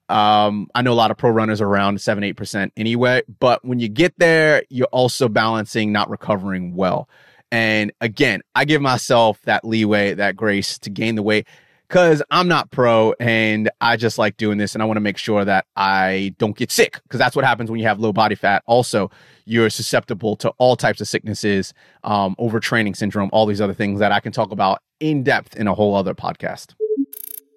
Um, 0.09 0.67
I 0.75 0.81
know 0.81 0.91
a 0.91 0.95
lot 0.95 1.11
of 1.11 1.17
pro 1.17 1.29
runners 1.29 1.61
around 1.61 2.01
seven, 2.01 2.23
eight 2.23 2.35
percent 2.35 2.73
anyway, 2.75 3.23
but 3.39 3.63
when 3.63 3.79
you 3.79 3.87
get 3.87 4.13
there, 4.17 4.63
you're 4.69 4.87
also 4.87 5.29
balancing 5.29 5.91
not 5.91 6.09
recovering 6.09 6.75
well. 6.75 7.07
And 7.51 7.91
again, 7.99 8.41
I 8.55 8.65
give 8.65 8.81
myself 8.81 9.41
that 9.43 9.65
leeway, 9.65 10.13
that 10.13 10.35
grace 10.35 10.79
to 10.79 10.89
gain 10.89 11.15
the 11.15 11.23
weight 11.23 11.47
because 11.91 12.23
I'm 12.31 12.47
not 12.47 12.71
pro 12.71 13.13
and 13.19 13.69
I 13.81 13.97
just 13.97 14.17
like 14.17 14.37
doing 14.37 14.57
this 14.57 14.75
and 14.75 14.81
I 14.81 14.85
want 14.85 14.95
to 14.95 15.01
make 15.01 15.17
sure 15.17 15.43
that 15.43 15.65
I 15.75 16.33
don't 16.37 16.55
get 16.55 16.71
sick 16.71 17.01
because 17.03 17.19
that's 17.19 17.35
what 17.35 17.43
happens 17.43 17.69
when 17.69 17.81
you 17.81 17.85
have 17.85 17.99
low 17.99 18.13
body 18.13 18.35
fat. 18.35 18.63
Also, 18.65 19.11
you're 19.43 19.69
susceptible 19.69 20.37
to 20.37 20.53
all 20.57 20.77
types 20.77 21.01
of 21.01 21.09
sicknesses, 21.09 21.73
um, 22.05 22.37
overtraining 22.39 22.95
syndrome, 22.95 23.29
all 23.33 23.45
these 23.45 23.59
other 23.59 23.73
things 23.73 23.99
that 23.99 24.13
I 24.13 24.21
can 24.21 24.31
talk 24.31 24.53
about 24.53 24.81
in 25.01 25.21
depth 25.23 25.57
in 25.57 25.67
a 25.67 25.73
whole 25.73 25.93
other 25.93 26.15
podcast. 26.15 26.75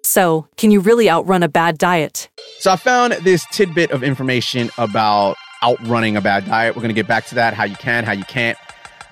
So, 0.03 0.49
can 0.57 0.69
you 0.69 0.81
really 0.81 1.09
outrun 1.09 1.41
a 1.41 1.47
bad 1.47 1.77
diet? 1.77 2.29
So, 2.59 2.71
I 2.71 2.75
found 2.75 3.13
this 3.23 3.45
tidbit 3.53 3.91
of 3.91 4.03
information 4.03 4.69
about 4.77 5.37
outrunning 5.63 6.17
a 6.17 6.21
bad 6.21 6.45
diet. 6.45 6.75
We're 6.75 6.81
going 6.81 6.93
to 6.93 7.01
get 7.01 7.07
back 7.07 7.25
to 7.27 7.35
that 7.35 7.53
how 7.53 7.63
you 7.63 7.75
can, 7.77 8.03
how 8.03 8.11
you 8.11 8.25
can't. 8.25 8.57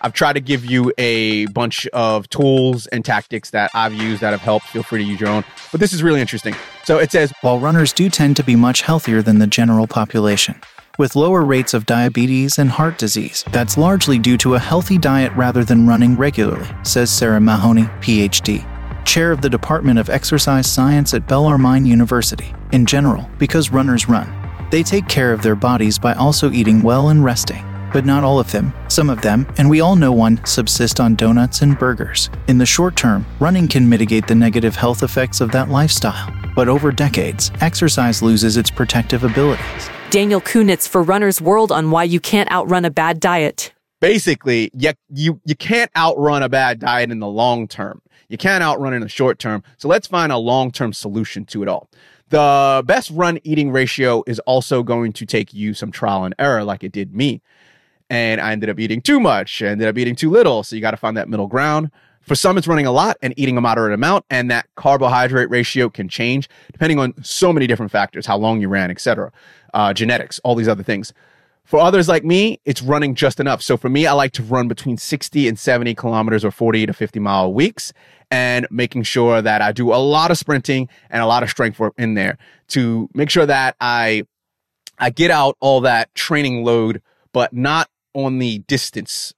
I've 0.03 0.13
tried 0.13 0.33
to 0.33 0.41
give 0.41 0.65
you 0.65 0.91
a 0.97 1.45
bunch 1.47 1.87
of 1.87 2.29
tools 2.29 2.87
and 2.87 3.05
tactics 3.05 3.51
that 3.51 3.71
I've 3.73 3.93
used 3.93 4.21
that 4.21 4.31
have 4.31 4.41
helped. 4.41 4.67
Feel 4.67 4.83
free 4.83 5.01
to 5.01 5.09
use 5.09 5.19
your 5.19 5.29
own. 5.29 5.45
But 5.71 5.79
this 5.79 5.93
is 5.93 6.03
really 6.03 6.19
interesting. 6.19 6.55
So 6.83 6.99
it 6.99 7.11
says 7.11 7.33
While 7.41 7.59
runners 7.59 7.93
do 7.93 8.09
tend 8.09 8.35
to 8.35 8.43
be 8.43 8.55
much 8.55 8.81
healthier 8.81 9.21
than 9.21 9.39
the 9.39 9.47
general 9.47 9.87
population, 9.87 10.59
with 10.99 11.15
lower 11.15 11.43
rates 11.43 11.73
of 11.73 11.85
diabetes 11.85 12.59
and 12.59 12.69
heart 12.69 12.97
disease, 12.97 13.45
that's 13.51 13.77
largely 13.77 14.19
due 14.19 14.37
to 14.37 14.55
a 14.55 14.59
healthy 14.59 14.97
diet 14.97 15.31
rather 15.33 15.63
than 15.63 15.87
running 15.87 16.15
regularly, 16.15 16.67
says 16.83 17.09
Sarah 17.09 17.41
Mahoney, 17.41 17.83
PhD 18.01 18.69
chair 19.05 19.31
of 19.31 19.41
the 19.41 19.49
Department 19.49 19.99
of 19.99 20.09
Exercise 20.09 20.65
Science 20.71 21.13
at 21.13 21.27
Bellarmine 21.27 21.85
University. 21.85 22.53
In 22.71 22.85
general, 22.85 23.29
because 23.37 23.69
runners 23.69 24.07
run, 24.07 24.33
they 24.71 24.81
take 24.81 25.07
care 25.07 25.33
of 25.33 25.41
their 25.41 25.55
bodies 25.55 25.99
by 25.99 26.13
also 26.13 26.51
eating 26.51 26.81
well 26.81 27.09
and 27.09 27.23
resting. 27.23 27.72
But 27.93 28.05
not 28.05 28.23
all 28.23 28.39
of 28.39 28.51
them. 28.51 28.73
Some 28.89 29.09
of 29.09 29.21
them, 29.21 29.47
and 29.57 29.69
we 29.69 29.79
all 29.79 29.95
know 29.95 30.11
one, 30.11 30.43
subsist 30.45 30.99
on 30.99 31.15
donuts 31.15 31.61
and 31.61 31.77
burgers. 31.77 32.31
In 32.47 32.57
the 32.57 32.65
short 32.65 32.95
term, 32.95 33.25
running 33.39 33.67
can 33.67 33.87
mitigate 33.87 34.27
the 34.27 34.33
negative 34.35 34.75
health 34.75 35.03
effects 35.03 35.39
of 35.39 35.51
that 35.51 35.69
lifestyle. 35.69 36.33
But 36.55 36.67
over 36.67 36.91
decades, 36.91 37.51
exercise 37.61 38.21
loses 38.21 38.57
its 38.57 38.71
protective 38.71 39.23
abilities. 39.23 39.89
Daniel 40.09 40.41
Kunitz 40.41 40.87
for 40.87 41.03
Runner's 41.03 41.39
World 41.39 41.71
on 41.71 41.91
why 41.91 42.03
you 42.03 42.19
can't 42.19 42.51
outrun 42.51 42.83
a 42.83 42.91
bad 42.91 43.19
diet. 43.19 43.73
Basically, 43.99 44.69
you, 44.73 44.91
you, 45.09 45.39
you 45.45 45.55
can't 45.55 45.89
outrun 45.95 46.43
a 46.43 46.49
bad 46.49 46.79
diet 46.79 47.11
in 47.11 47.19
the 47.19 47.27
long 47.27 47.67
term. 47.67 48.01
You 48.27 48.37
can't 48.37 48.63
outrun 48.63 48.93
it 48.93 48.97
in 48.97 49.01
the 49.03 49.09
short 49.09 49.37
term. 49.37 49.63
So 49.77 49.87
let's 49.87 50.07
find 50.07 50.31
a 50.31 50.37
long 50.37 50.71
term 50.71 50.93
solution 50.93 51.45
to 51.45 51.61
it 51.61 51.69
all. 51.69 51.89
The 52.29 52.83
best 52.85 53.11
run 53.11 53.39
eating 53.43 53.71
ratio 53.71 54.23
is 54.25 54.39
also 54.39 54.81
going 54.81 55.13
to 55.13 55.25
take 55.25 55.53
you 55.53 55.75
some 55.75 55.91
trial 55.91 56.23
and 56.23 56.33
error, 56.39 56.63
like 56.63 56.83
it 56.83 56.91
did 56.91 57.13
me. 57.13 57.43
And 58.13 58.39
I 58.39 58.51
ended 58.51 58.69
up 58.69 58.79
eating 58.79 59.01
too 59.01 59.19
much, 59.19 59.63
I 59.63 59.69
ended 59.69 59.87
up 59.87 59.97
eating 59.97 60.15
too 60.15 60.29
little. 60.29 60.61
So 60.61 60.75
you 60.75 60.83
got 60.83 60.91
to 60.91 60.97
find 60.97 61.17
that 61.17 61.27
middle 61.27 61.47
ground. 61.47 61.89
For 62.21 62.35
some, 62.35 62.59
it's 62.59 62.67
running 62.67 62.85
a 62.85 62.91
lot 62.91 63.17
and 63.23 63.33
eating 63.37 63.57
a 63.57 63.61
moderate 63.61 63.91
amount, 63.91 64.25
and 64.29 64.51
that 64.51 64.67
carbohydrate 64.75 65.49
ratio 65.49 65.89
can 65.89 66.07
change 66.07 66.47
depending 66.71 66.99
on 66.99 67.15
so 67.23 67.51
many 67.51 67.65
different 67.65 67.91
factors, 67.91 68.27
how 68.27 68.37
long 68.37 68.61
you 68.61 68.69
ran, 68.69 68.91
etc., 68.91 69.31
uh, 69.73 69.93
genetics, 69.93 70.39
all 70.43 70.53
these 70.53 70.67
other 70.67 70.83
things. 70.83 71.11
For 71.65 71.79
others 71.79 72.07
like 72.07 72.23
me, 72.23 72.59
it's 72.65 72.83
running 72.83 73.15
just 73.15 73.39
enough. 73.39 73.63
So 73.63 73.77
for 73.77 73.89
me, 73.89 74.05
I 74.05 74.13
like 74.13 74.33
to 74.33 74.43
run 74.43 74.67
between 74.67 74.97
60 74.97 75.47
and 75.47 75.57
70 75.57 75.95
kilometers 75.95 76.45
or 76.45 76.51
40 76.51 76.85
to 76.85 76.93
50 76.93 77.19
mile 77.19 77.51
weeks 77.51 77.93
and 78.29 78.67
making 78.69 79.03
sure 79.03 79.41
that 79.41 79.63
I 79.63 79.71
do 79.71 79.91
a 79.91 79.97
lot 79.97 80.29
of 80.29 80.37
sprinting 80.37 80.87
and 81.09 81.23
a 81.23 81.25
lot 81.25 81.41
of 81.41 81.49
strength 81.49 81.79
work 81.79 81.95
in 81.97 82.13
there 82.13 82.37
to 82.69 83.09
make 83.15 83.31
sure 83.31 83.47
that 83.47 83.75
I 83.81 84.27
I 84.99 85.09
get 85.09 85.31
out 85.31 85.57
all 85.59 85.81
that 85.81 86.13
training 86.13 86.63
load, 86.63 87.01
but 87.31 87.53
not 87.53 87.89
on 88.13 88.39
the 88.39 88.59
distance 88.59 89.33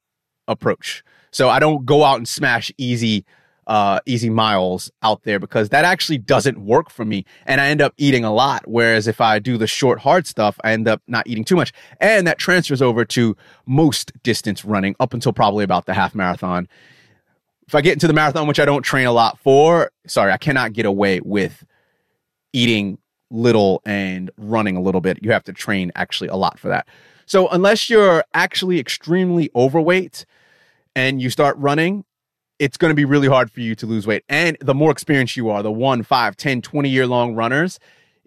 approach. 0.47 1.03
So 1.31 1.49
I 1.49 1.59
don't 1.59 1.85
go 1.85 2.03
out 2.03 2.17
and 2.17 2.27
smash 2.27 2.71
easy 2.77 3.25
uh, 3.67 3.99
easy 4.05 4.29
miles 4.29 4.91
out 5.01 5.23
there 5.23 5.39
because 5.39 5.69
that 5.69 5.85
actually 5.85 6.17
doesn't 6.17 6.59
work 6.59 6.89
for 6.89 7.03
me. 7.03 7.25
And 7.45 7.59
I 7.59 7.67
end 7.67 7.81
up 7.81 7.93
eating 7.97 8.23
a 8.23 8.33
lot. 8.33 8.63
Whereas 8.67 9.07
if 9.07 9.19
I 9.19 9.39
do 9.39 9.57
the 9.57 9.67
short, 9.67 9.99
hard 9.99 10.27
stuff, 10.27 10.59
I 10.63 10.71
end 10.71 10.87
up 10.87 11.01
not 11.07 11.27
eating 11.27 11.43
too 11.43 11.55
much. 11.55 11.73
And 11.99 12.27
that 12.27 12.37
transfers 12.37 12.81
over 12.81 13.05
to 13.05 13.35
most 13.65 14.11
distance 14.23 14.63
running 14.63 14.95
up 14.99 15.13
until 15.13 15.33
probably 15.33 15.63
about 15.63 15.85
the 15.85 15.93
half 15.93 16.13
marathon. 16.13 16.67
If 17.67 17.73
I 17.73 17.81
get 17.81 17.93
into 17.93 18.07
the 18.07 18.13
marathon, 18.13 18.47
which 18.47 18.59
I 18.59 18.65
don't 18.65 18.83
train 18.83 19.07
a 19.07 19.11
lot 19.11 19.39
for, 19.39 19.89
sorry, 20.05 20.31
I 20.31 20.37
cannot 20.37 20.73
get 20.73 20.85
away 20.85 21.19
with 21.21 21.65
eating 22.53 22.99
little 23.31 23.81
and 23.85 24.29
running 24.37 24.77
a 24.77 24.81
little 24.81 25.01
bit. 25.01 25.19
You 25.23 25.31
have 25.31 25.43
to 25.45 25.53
train 25.53 25.91
actually 25.95 26.27
a 26.27 26.35
lot 26.35 26.59
for 26.59 26.67
that. 26.67 26.87
So 27.25 27.47
unless 27.49 27.89
you're 27.89 28.23
actually 28.33 28.79
extremely 28.79 29.49
overweight 29.55 30.25
and 30.95 31.21
you 31.21 31.29
start 31.29 31.57
running, 31.57 32.05
it's 32.59 32.77
going 32.77 32.91
to 32.91 32.95
be 32.95 33.05
really 33.05 33.27
hard 33.27 33.51
for 33.51 33.59
you 33.59 33.75
to 33.75 33.85
lose 33.85 34.07
weight. 34.07 34.23
And 34.29 34.57
the 34.61 34.73
more 34.73 34.91
experienced 34.91 35.35
you 35.35 35.49
are, 35.49 35.61
the 35.63 35.71
one, 35.71 36.03
five, 36.03 36.37
10, 36.37 36.61
20 36.61 36.89
year 36.89 37.07
long 37.07 37.35
runners, 37.35 37.79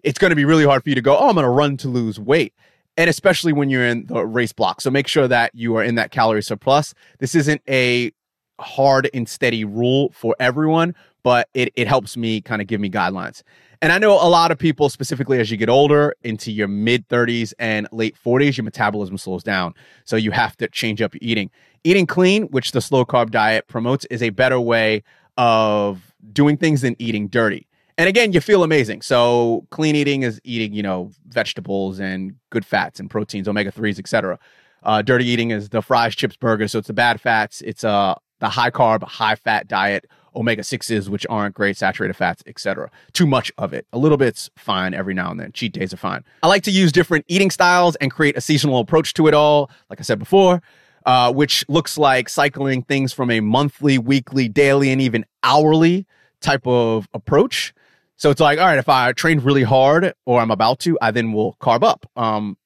it's 0.03 0.19
going 0.19 0.29
to 0.29 0.35
be 0.35 0.45
really 0.45 0.65
hard 0.65 0.83
for 0.83 0.89
you 0.89 0.95
to 0.95 1.01
go, 1.01 1.17
oh, 1.17 1.29
I'm 1.29 1.35
going 1.35 1.43
to 1.43 1.49
run 1.49 1.77
to 1.77 1.87
lose 1.87 2.19
weight. 2.19 2.53
And 2.97 3.09
especially 3.09 3.53
when 3.53 3.69
you're 3.69 3.85
in 3.85 4.05
the 4.07 4.25
race 4.25 4.51
block. 4.51 4.81
So 4.81 4.91
make 4.91 5.07
sure 5.07 5.27
that 5.27 5.55
you 5.55 5.75
are 5.77 5.83
in 5.83 5.95
that 5.95 6.11
calorie 6.11 6.43
surplus. 6.43 6.93
This 7.19 7.33
isn't 7.33 7.61
a 7.69 8.11
hard 8.59 9.09
and 9.13 9.27
steady 9.27 9.63
rule 9.63 10.09
for 10.11 10.35
everyone, 10.39 10.95
but 11.23 11.47
it, 11.53 11.71
it 11.75 11.87
helps 11.87 12.17
me 12.17 12.41
kind 12.41 12.61
of 12.61 12.67
give 12.67 12.81
me 12.81 12.89
guidelines. 12.89 13.41
And 13.81 13.93
I 13.93 13.97
know 13.97 14.13
a 14.13 14.27
lot 14.27 14.51
of 14.51 14.57
people, 14.57 14.89
specifically 14.89 15.39
as 15.39 15.49
you 15.49 15.55
get 15.55 15.69
older 15.69 16.13
into 16.23 16.51
your 16.51 16.67
mid 16.67 17.07
30s 17.07 17.53
and 17.59 17.87
late 17.93 18.17
40s, 18.23 18.57
your 18.57 18.65
metabolism 18.65 19.17
slows 19.17 19.41
down. 19.41 19.73
So 20.03 20.17
you 20.17 20.31
have 20.31 20.57
to 20.57 20.67
change 20.67 21.01
up 21.01 21.13
your 21.13 21.19
eating. 21.21 21.49
Eating 21.85 22.05
clean, 22.05 22.43
which 22.47 22.73
the 22.73 22.81
slow 22.81 23.05
carb 23.05 23.31
diet 23.31 23.67
promotes, 23.67 24.03
is 24.05 24.21
a 24.21 24.31
better 24.31 24.59
way 24.59 25.03
of 25.37 26.13
doing 26.33 26.57
things 26.57 26.81
than 26.81 26.97
eating 26.99 27.29
dirty. 27.29 27.67
And 27.97 28.09
again, 28.09 28.33
you 28.33 28.41
feel 28.41 28.63
amazing. 28.63 29.01
So 29.01 29.65
clean 29.71 29.95
eating 29.95 30.23
is 30.23 30.41
eating, 30.43 30.73
you 30.73 30.83
know, 30.83 31.11
vegetables 31.27 31.99
and 31.99 32.35
good 32.49 32.65
fats 32.65 32.99
and 32.99 33.09
proteins, 33.09 33.47
omega 33.47 33.71
3s, 33.71 33.97
etc. 33.99 34.39
Uh, 34.83 35.01
dirty 35.01 35.25
eating 35.25 35.51
is 35.51 35.69
the 35.69 35.81
fries, 35.81 36.15
chips, 36.15 36.35
burgers. 36.35 36.73
So 36.73 36.79
it's 36.79 36.87
the 36.87 36.93
bad 36.93 37.21
fats. 37.21 37.61
It's 37.61 37.85
uh, 37.85 38.15
the 38.39 38.49
high 38.49 38.71
carb, 38.71 39.03
high 39.03 39.35
fat 39.35 39.69
diet 39.69 40.05
omega 40.35 40.61
6s, 40.61 41.09
which 41.09 41.25
aren't 41.29 41.55
great, 41.55 41.77
saturated 41.77 42.13
fats, 42.13 42.43
etc. 42.45 42.89
Too 43.13 43.25
much 43.25 43.51
of 43.57 43.73
it. 43.73 43.85
A 43.93 43.97
little 43.97 44.17
bit's 44.17 44.49
fine 44.55 44.93
every 44.93 45.13
now 45.13 45.31
and 45.31 45.39
then. 45.39 45.51
Cheat 45.51 45.73
days 45.73 45.93
are 45.93 45.97
fine. 45.97 46.23
I 46.43 46.47
like 46.47 46.63
to 46.63 46.71
use 46.71 46.91
different 46.91 47.25
eating 47.27 47.51
styles 47.51 47.95
and 47.97 48.11
create 48.11 48.37
a 48.37 48.41
seasonal 48.41 48.79
approach 48.79 49.13
to 49.15 49.27
it 49.27 49.33
all, 49.33 49.69
like 49.89 49.99
I 49.99 50.03
said 50.03 50.19
before, 50.19 50.61
uh, 51.05 51.33
which 51.33 51.65
looks 51.67 51.97
like 51.97 52.29
cycling 52.29 52.83
things 52.83 53.13
from 53.13 53.31
a 53.31 53.39
monthly, 53.39 53.97
weekly, 53.97 54.47
daily, 54.47 54.91
and 54.91 55.01
even 55.01 55.25
hourly 55.43 56.05
type 56.41 56.65
of 56.65 57.07
approach. 57.13 57.73
So 58.15 58.29
it's 58.29 58.41
like, 58.41 58.59
all 58.59 58.65
right, 58.65 58.77
if 58.77 58.89
I 58.89 59.13
trained 59.13 59.43
really 59.43 59.63
hard 59.63 60.13
or 60.25 60.41
I'm 60.41 60.51
about 60.51 60.79
to, 60.81 60.97
I 61.01 61.11
then 61.11 61.31
will 61.31 61.55
carb 61.61 61.83
up. 61.83 62.05
Um, 62.17 62.57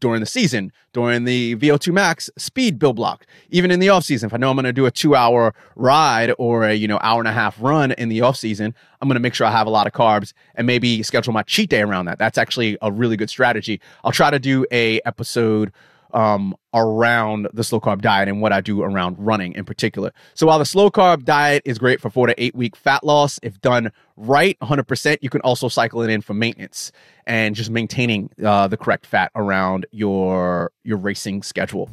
during 0.00 0.20
the 0.20 0.26
season, 0.26 0.72
during 0.92 1.24
the 1.24 1.56
VO2 1.56 1.92
max 1.92 2.30
speed 2.36 2.78
build 2.78 2.96
block, 2.96 3.26
even 3.50 3.70
in 3.70 3.80
the 3.80 3.88
off 3.88 4.04
season. 4.04 4.26
If 4.26 4.34
I 4.34 4.36
know 4.38 4.50
I'm 4.50 4.56
going 4.56 4.64
to 4.64 4.72
do 4.72 4.86
a 4.86 4.90
two 4.90 5.14
hour 5.14 5.54
ride 5.76 6.32
or 6.38 6.64
a, 6.64 6.74
you 6.74 6.88
know, 6.88 6.98
hour 7.02 7.20
and 7.20 7.28
a 7.28 7.32
half 7.32 7.56
run 7.60 7.92
in 7.92 8.08
the 8.08 8.20
off 8.22 8.36
season, 8.36 8.74
I'm 9.00 9.08
going 9.08 9.14
to 9.14 9.20
make 9.20 9.34
sure 9.34 9.46
I 9.46 9.50
have 9.50 9.66
a 9.66 9.70
lot 9.70 9.86
of 9.86 9.92
carbs 9.92 10.32
and 10.54 10.66
maybe 10.66 11.02
schedule 11.02 11.32
my 11.32 11.42
cheat 11.42 11.70
day 11.70 11.82
around 11.82 12.06
that. 12.06 12.18
That's 12.18 12.38
actually 12.38 12.76
a 12.82 12.90
really 12.90 13.16
good 13.16 13.30
strategy. 13.30 13.80
I'll 14.04 14.12
try 14.12 14.30
to 14.30 14.38
do 14.38 14.66
a 14.72 15.00
episode 15.04 15.72
um, 16.14 16.54
around 16.74 17.48
the 17.52 17.64
slow 17.64 17.80
carb 17.80 18.00
diet 18.00 18.28
and 18.28 18.40
what 18.40 18.52
I 18.52 18.60
do 18.60 18.82
around 18.82 19.16
running 19.18 19.54
in 19.54 19.64
particular. 19.64 20.12
So 20.34 20.46
while 20.46 20.58
the 20.58 20.64
slow 20.64 20.90
carb 20.90 21.24
diet 21.24 21.62
is 21.64 21.78
great 21.78 22.00
for 22.00 22.10
four 22.10 22.26
to 22.26 22.42
eight 22.42 22.54
week 22.54 22.76
fat 22.76 23.04
loss, 23.04 23.38
if 23.42 23.60
done 23.60 23.92
right, 24.16 24.58
100%, 24.60 25.18
you 25.20 25.30
can 25.30 25.40
also 25.42 25.68
cycle 25.68 26.02
it 26.02 26.10
in 26.10 26.20
for 26.20 26.34
maintenance 26.34 26.92
and 27.26 27.54
just 27.54 27.70
maintaining 27.70 28.30
uh, 28.44 28.68
the 28.68 28.76
correct 28.76 29.06
fat 29.06 29.30
around 29.34 29.86
your 29.90 30.72
your 30.84 30.96
racing 30.96 31.42
schedule. 31.42 31.90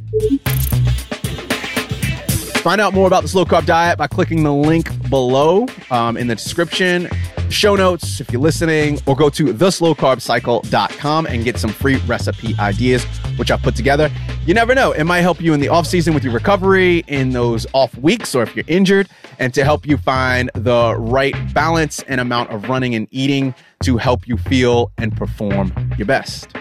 Find 2.67 2.81
out 2.81 2.93
more 2.93 3.07
about 3.07 3.21
the 3.23 3.29
slow 3.29 3.45
carb 3.45 3.65
diet 3.65 3.97
by 3.97 4.07
clicking 4.07 4.43
the 4.43 4.51
link 4.51 4.89
below 5.09 5.67
um, 5.89 6.17
in 6.17 6.27
the 6.27 6.35
description 6.35 7.07
show 7.49 7.77
notes 7.77 8.19
if 8.19 8.29
you're 8.29 8.41
listening, 8.41 8.99
or 9.05 9.15
go 9.15 9.29
to 9.29 9.53
theslowcarbcycle.com 9.53 11.27
and 11.27 11.45
get 11.45 11.57
some 11.57 11.69
free 11.69 11.95
recipe 11.99 12.53
ideas, 12.59 13.05
which 13.37 13.51
I've 13.51 13.61
put 13.61 13.77
together. 13.77 14.11
You 14.45 14.53
never 14.53 14.75
know, 14.75 14.91
it 14.91 15.05
might 15.05 15.21
help 15.21 15.39
you 15.39 15.53
in 15.53 15.61
the 15.61 15.69
off 15.69 15.87
season 15.87 16.13
with 16.13 16.25
your 16.25 16.33
recovery, 16.33 17.05
in 17.07 17.29
those 17.29 17.65
off 17.71 17.97
weeks, 17.99 18.35
or 18.35 18.43
if 18.43 18.53
you're 18.53 18.65
injured, 18.67 19.07
and 19.39 19.53
to 19.53 19.63
help 19.63 19.87
you 19.87 19.95
find 19.95 20.51
the 20.53 20.93
right 20.97 21.35
balance 21.53 22.03
and 22.09 22.19
amount 22.19 22.49
of 22.49 22.67
running 22.67 22.95
and 22.95 23.07
eating 23.11 23.55
to 23.83 23.95
help 23.95 24.27
you 24.27 24.35
feel 24.35 24.91
and 24.97 25.15
perform 25.15 25.71
your 25.97 26.05
best. 26.05 26.56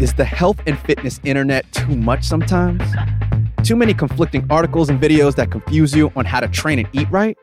Is 0.00 0.14
the 0.14 0.24
health 0.24 0.60
and 0.66 0.78
fitness 0.78 1.20
internet 1.24 1.70
too 1.72 1.96
much 1.96 2.24
sometimes? 2.24 2.82
too 3.66 3.74
many 3.74 3.92
conflicting 3.92 4.46
articles 4.48 4.88
and 4.88 5.00
videos 5.00 5.34
that 5.34 5.50
confuse 5.50 5.92
you 5.92 6.12
on 6.14 6.24
how 6.24 6.38
to 6.38 6.46
train 6.46 6.78
and 6.78 6.88
eat 6.92 7.10
right, 7.10 7.36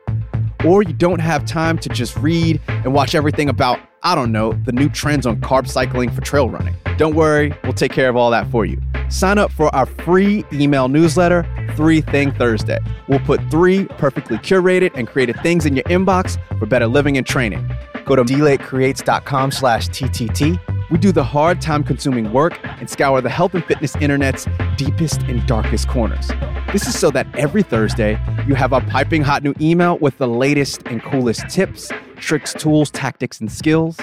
or 0.64 0.82
you 0.82 0.94
don't 0.94 1.18
have 1.18 1.44
time 1.44 1.76
to 1.76 1.90
just 1.90 2.16
read 2.16 2.58
and 2.66 2.94
watch 2.94 3.14
everything 3.14 3.50
about, 3.50 3.78
I 4.02 4.14
don't 4.14 4.32
know, 4.32 4.54
the 4.64 4.72
new 4.72 4.88
trends 4.88 5.26
on 5.26 5.38
carb 5.42 5.68
cycling 5.68 6.10
for 6.10 6.22
trail 6.22 6.48
running. 6.48 6.74
Don't 6.96 7.14
worry, 7.14 7.52
we'll 7.62 7.74
take 7.74 7.92
care 7.92 8.08
of 8.08 8.16
all 8.16 8.30
that 8.30 8.50
for 8.50 8.64
you. 8.64 8.80
Sign 9.10 9.36
up 9.36 9.52
for 9.52 9.74
our 9.74 9.84
free 9.84 10.46
email 10.50 10.88
newsletter, 10.88 11.46
Three 11.76 12.00
Thing 12.00 12.32
Thursday. 12.32 12.78
We'll 13.06 13.18
put 13.20 13.42
three 13.50 13.84
perfectly 13.84 14.38
curated 14.38 14.92
and 14.94 15.06
created 15.06 15.38
things 15.42 15.66
in 15.66 15.76
your 15.76 15.84
inbox 15.84 16.38
for 16.58 16.64
better 16.64 16.86
living 16.86 17.18
and 17.18 17.26
training. 17.26 17.70
Go 18.06 18.16
to 18.16 18.24
dlakecreates.com 18.24 19.50
slash 19.50 19.90
TTT 19.90 20.58
we 20.94 21.00
do 21.00 21.10
the 21.10 21.24
hard, 21.24 21.60
time 21.60 21.82
consuming 21.82 22.32
work 22.32 22.56
and 22.62 22.88
scour 22.88 23.20
the 23.20 23.28
health 23.28 23.52
and 23.52 23.64
fitness 23.64 23.96
internet's 23.96 24.46
deepest 24.76 25.22
and 25.22 25.44
darkest 25.44 25.88
corners. 25.88 26.30
This 26.72 26.86
is 26.86 26.96
so 26.96 27.10
that 27.10 27.26
every 27.36 27.64
Thursday, 27.64 28.12
you 28.46 28.54
have 28.54 28.72
a 28.72 28.80
piping 28.80 29.20
hot 29.20 29.42
new 29.42 29.54
email 29.60 29.98
with 29.98 30.16
the 30.18 30.28
latest 30.28 30.84
and 30.86 31.02
coolest 31.02 31.48
tips, 31.48 31.90
tricks, 32.14 32.54
tools, 32.54 32.92
tactics, 32.92 33.40
and 33.40 33.50
skills, 33.50 33.98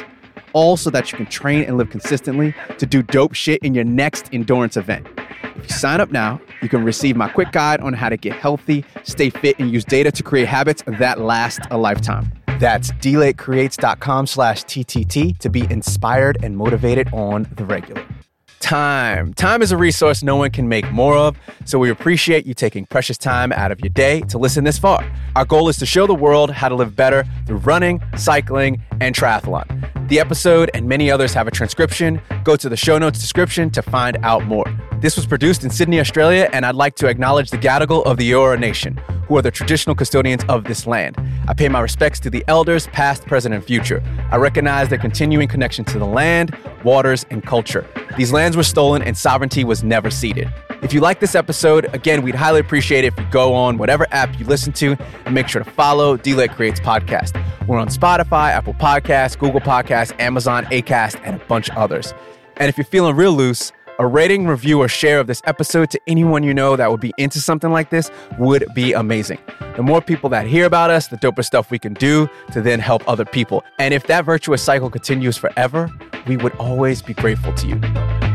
all 0.51 0.75
so 0.75 0.89
that 0.89 1.13
you 1.13 1.17
can 1.17 1.27
train 1.27 1.63
and 1.63 1.77
live 1.77 1.89
consistently 1.89 2.53
to 2.77 2.85
do 2.85 3.01
dope 3.01 3.35
shit 3.35 3.63
in 3.63 3.73
your 3.73 3.85
next 3.85 4.27
endurance 4.33 4.75
event. 4.75 5.07
If 5.55 5.63
you 5.63 5.69
sign 5.69 6.01
up 6.01 6.11
now, 6.11 6.41
you 6.61 6.67
can 6.67 6.83
receive 6.83 7.15
my 7.15 7.29
quick 7.29 7.53
guide 7.53 7.79
on 7.79 7.93
how 7.93 8.09
to 8.09 8.17
get 8.17 8.33
healthy, 8.33 8.83
stay 9.03 9.29
fit, 9.29 9.57
and 9.59 9.71
use 9.71 9.85
data 9.85 10.11
to 10.11 10.23
create 10.23 10.49
habits 10.49 10.83
that 10.87 11.21
last 11.21 11.61
a 11.71 11.77
lifetime. 11.77 12.33
That's 12.61 12.91
dlakecreates.com 12.91 14.27
slash 14.27 14.63
TTT 14.65 15.39
to 15.39 15.49
be 15.49 15.65
inspired 15.71 16.37
and 16.43 16.55
motivated 16.55 17.11
on 17.11 17.47
the 17.55 17.65
regular. 17.65 18.05
Time. 18.59 19.33
Time 19.33 19.63
is 19.63 19.71
a 19.71 19.77
resource 19.77 20.21
no 20.21 20.35
one 20.35 20.51
can 20.51 20.69
make 20.69 20.89
more 20.91 21.17
of, 21.17 21.35
so 21.65 21.79
we 21.79 21.89
appreciate 21.89 22.45
you 22.45 22.53
taking 22.53 22.85
precious 22.85 23.17
time 23.17 23.51
out 23.51 23.71
of 23.71 23.79
your 23.79 23.89
day 23.89 24.21
to 24.29 24.37
listen 24.37 24.63
this 24.63 24.77
far. 24.77 25.03
Our 25.35 25.43
goal 25.43 25.69
is 25.69 25.77
to 25.77 25.87
show 25.87 26.05
the 26.05 26.13
world 26.13 26.51
how 26.51 26.69
to 26.69 26.75
live 26.75 26.95
better 26.95 27.25
through 27.47 27.57
running, 27.57 27.99
cycling, 28.15 28.83
and 29.01 29.15
triathlon. 29.15 30.00
The 30.11 30.19
episode 30.19 30.69
and 30.73 30.89
many 30.89 31.09
others 31.09 31.33
have 31.35 31.47
a 31.47 31.51
transcription. 31.51 32.21
Go 32.43 32.57
to 32.57 32.67
the 32.67 32.75
show 32.75 32.97
notes 32.97 33.17
description 33.17 33.69
to 33.69 33.81
find 33.81 34.17
out 34.23 34.45
more. 34.45 34.65
This 34.99 35.15
was 35.15 35.25
produced 35.25 35.63
in 35.63 35.69
Sydney, 35.69 36.01
Australia, 36.01 36.49
and 36.51 36.65
I'd 36.65 36.75
like 36.75 36.95
to 36.95 37.07
acknowledge 37.07 37.49
the 37.49 37.57
Gadigal 37.57 38.05
of 38.05 38.17
the 38.17 38.29
Eora 38.29 38.59
Nation, 38.59 38.97
who 39.29 39.37
are 39.37 39.41
the 39.41 39.51
traditional 39.51 39.95
custodians 39.95 40.43
of 40.49 40.65
this 40.65 40.85
land. 40.85 41.15
I 41.47 41.53
pay 41.53 41.69
my 41.69 41.79
respects 41.79 42.19
to 42.19 42.29
the 42.29 42.43
elders, 42.49 42.87
past, 42.87 43.25
present, 43.25 43.55
and 43.55 43.63
future. 43.63 44.03
I 44.31 44.35
recognize 44.35 44.89
their 44.89 44.99
continuing 44.99 45.47
connection 45.47 45.85
to 45.85 45.97
the 45.97 46.05
land, 46.05 46.57
waters, 46.83 47.25
and 47.29 47.41
culture. 47.41 47.87
These 48.17 48.33
lands 48.33 48.57
were 48.57 48.63
stolen 48.63 49.01
and 49.01 49.17
sovereignty 49.17 49.63
was 49.63 49.81
never 49.81 50.11
ceded. 50.11 50.51
If 50.81 50.93
you 50.93 50.99
like 50.99 51.19
this 51.19 51.35
episode, 51.35 51.93
again, 51.93 52.23
we'd 52.23 52.33
highly 52.33 52.59
appreciate 52.59 53.03
it 53.03 53.13
if 53.13 53.19
you 53.19 53.25
go 53.31 53.53
on 53.53 53.77
whatever 53.77 54.07
app 54.11 54.39
you 54.39 54.45
listen 54.45 54.73
to 54.73 54.97
and 55.25 55.35
make 55.35 55.47
sure 55.47 55.63
to 55.63 55.69
follow 55.69 56.17
D-Lake 56.17 56.51
Creates 56.51 56.79
Podcast. 56.79 57.39
We're 57.67 57.77
on 57.77 57.87
Spotify, 57.87 58.49
Apple 58.49 58.73
Podcasts, 58.73 59.37
Google 59.37 59.61
Podcasts, 59.61 60.19
Amazon, 60.19 60.65
Acast, 60.65 61.21
and 61.23 61.39
a 61.39 61.45
bunch 61.45 61.69
of 61.69 61.77
others. 61.77 62.15
And 62.57 62.67
if 62.67 62.77
you're 62.77 62.85
feeling 62.85 63.15
real 63.15 63.33
loose, 63.33 63.71
a 63.99 64.07
rating, 64.07 64.47
review, 64.47 64.81
or 64.81 64.87
share 64.87 65.19
of 65.19 65.27
this 65.27 65.41
episode 65.45 65.89
to 65.91 65.99
anyone 66.07 66.43
you 66.43 66.53
know 66.53 66.75
that 66.75 66.89
would 66.89 66.99
be 66.99 67.13
into 67.17 67.39
something 67.39 67.71
like 67.71 67.89
this 67.89 68.11
would 68.37 68.65
be 68.73 68.93
amazing. 68.93 69.39
The 69.75 69.83
more 69.83 70.01
people 70.01 70.29
that 70.31 70.47
hear 70.47 70.65
about 70.65 70.89
us, 70.89 71.07
the 71.07 71.17
doper 71.17 71.45
stuff 71.45 71.71
we 71.71 71.79
can 71.79 71.93
do 71.93 72.29
to 72.51 72.61
then 72.61 72.79
help 72.79 73.07
other 73.07 73.25
people. 73.25 73.63
And 73.79 73.93
if 73.93 74.07
that 74.07 74.25
virtuous 74.25 74.61
cycle 74.61 74.89
continues 74.89 75.37
forever, 75.37 75.89
we 76.27 76.37
would 76.37 76.55
always 76.57 77.01
be 77.01 77.13
grateful 77.13 77.53
to 77.53 77.67
you. 77.67 77.79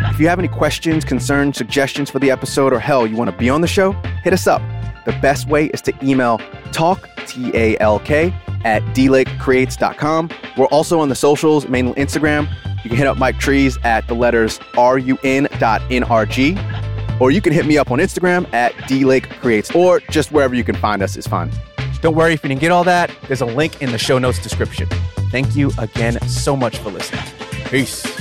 If 0.08 0.20
you 0.20 0.28
have 0.28 0.38
any 0.38 0.48
questions, 0.48 1.04
concerns, 1.04 1.56
suggestions 1.56 2.10
for 2.10 2.18
the 2.18 2.30
episode, 2.30 2.72
or 2.72 2.78
hell, 2.78 3.06
you 3.06 3.16
want 3.16 3.30
to 3.30 3.36
be 3.36 3.50
on 3.50 3.60
the 3.60 3.68
show, 3.68 3.92
hit 4.22 4.32
us 4.32 4.46
up. 4.46 4.62
The 5.04 5.12
best 5.22 5.48
way 5.48 5.66
is 5.66 5.80
to 5.82 5.94
email 6.02 6.40
talk, 6.72 7.08
T 7.26 7.50
A 7.54 7.78
L 7.78 7.98
K, 8.00 8.34
at 8.66 8.82
dlakecreates.com. 8.86 10.28
We're 10.58 10.66
also 10.66 11.00
on 11.00 11.08
the 11.08 11.14
socials, 11.14 11.68
mainly 11.68 11.94
Instagram. 11.94 12.48
You 12.82 12.90
can 12.90 12.98
hit 12.98 13.06
up 13.06 13.16
Mike 13.16 13.38
Trees 13.38 13.78
at 13.84 14.06
the 14.08 14.14
letters 14.14 14.60
run.nrg, 14.76 15.20
or 17.20 17.30
you 17.30 17.40
can 17.40 17.52
hit 17.52 17.64
me 17.64 17.78
up 17.78 17.90
on 17.90 17.98
Instagram 17.98 18.52
at 18.52 18.72
dlakecreates, 18.88 19.74
or 19.74 20.00
just 20.10 20.32
wherever 20.32 20.54
you 20.54 20.64
can 20.64 20.74
find 20.74 21.02
us 21.02 21.16
is 21.16 21.26
fine. 21.26 21.50
Don't 22.02 22.14
worry 22.14 22.34
if 22.34 22.42
you 22.42 22.48
didn't 22.48 22.60
get 22.60 22.70
all 22.70 22.84
that, 22.84 23.10
there's 23.26 23.40
a 23.40 23.46
link 23.46 23.80
in 23.80 23.90
the 23.92 23.98
show 23.98 24.18
notes 24.18 24.42
description. 24.42 24.88
Thank 25.30 25.56
you 25.56 25.70
again 25.78 26.20
so 26.28 26.56
much 26.56 26.78
for 26.78 26.90
listening. 26.90 27.24
Peace. 27.70 28.15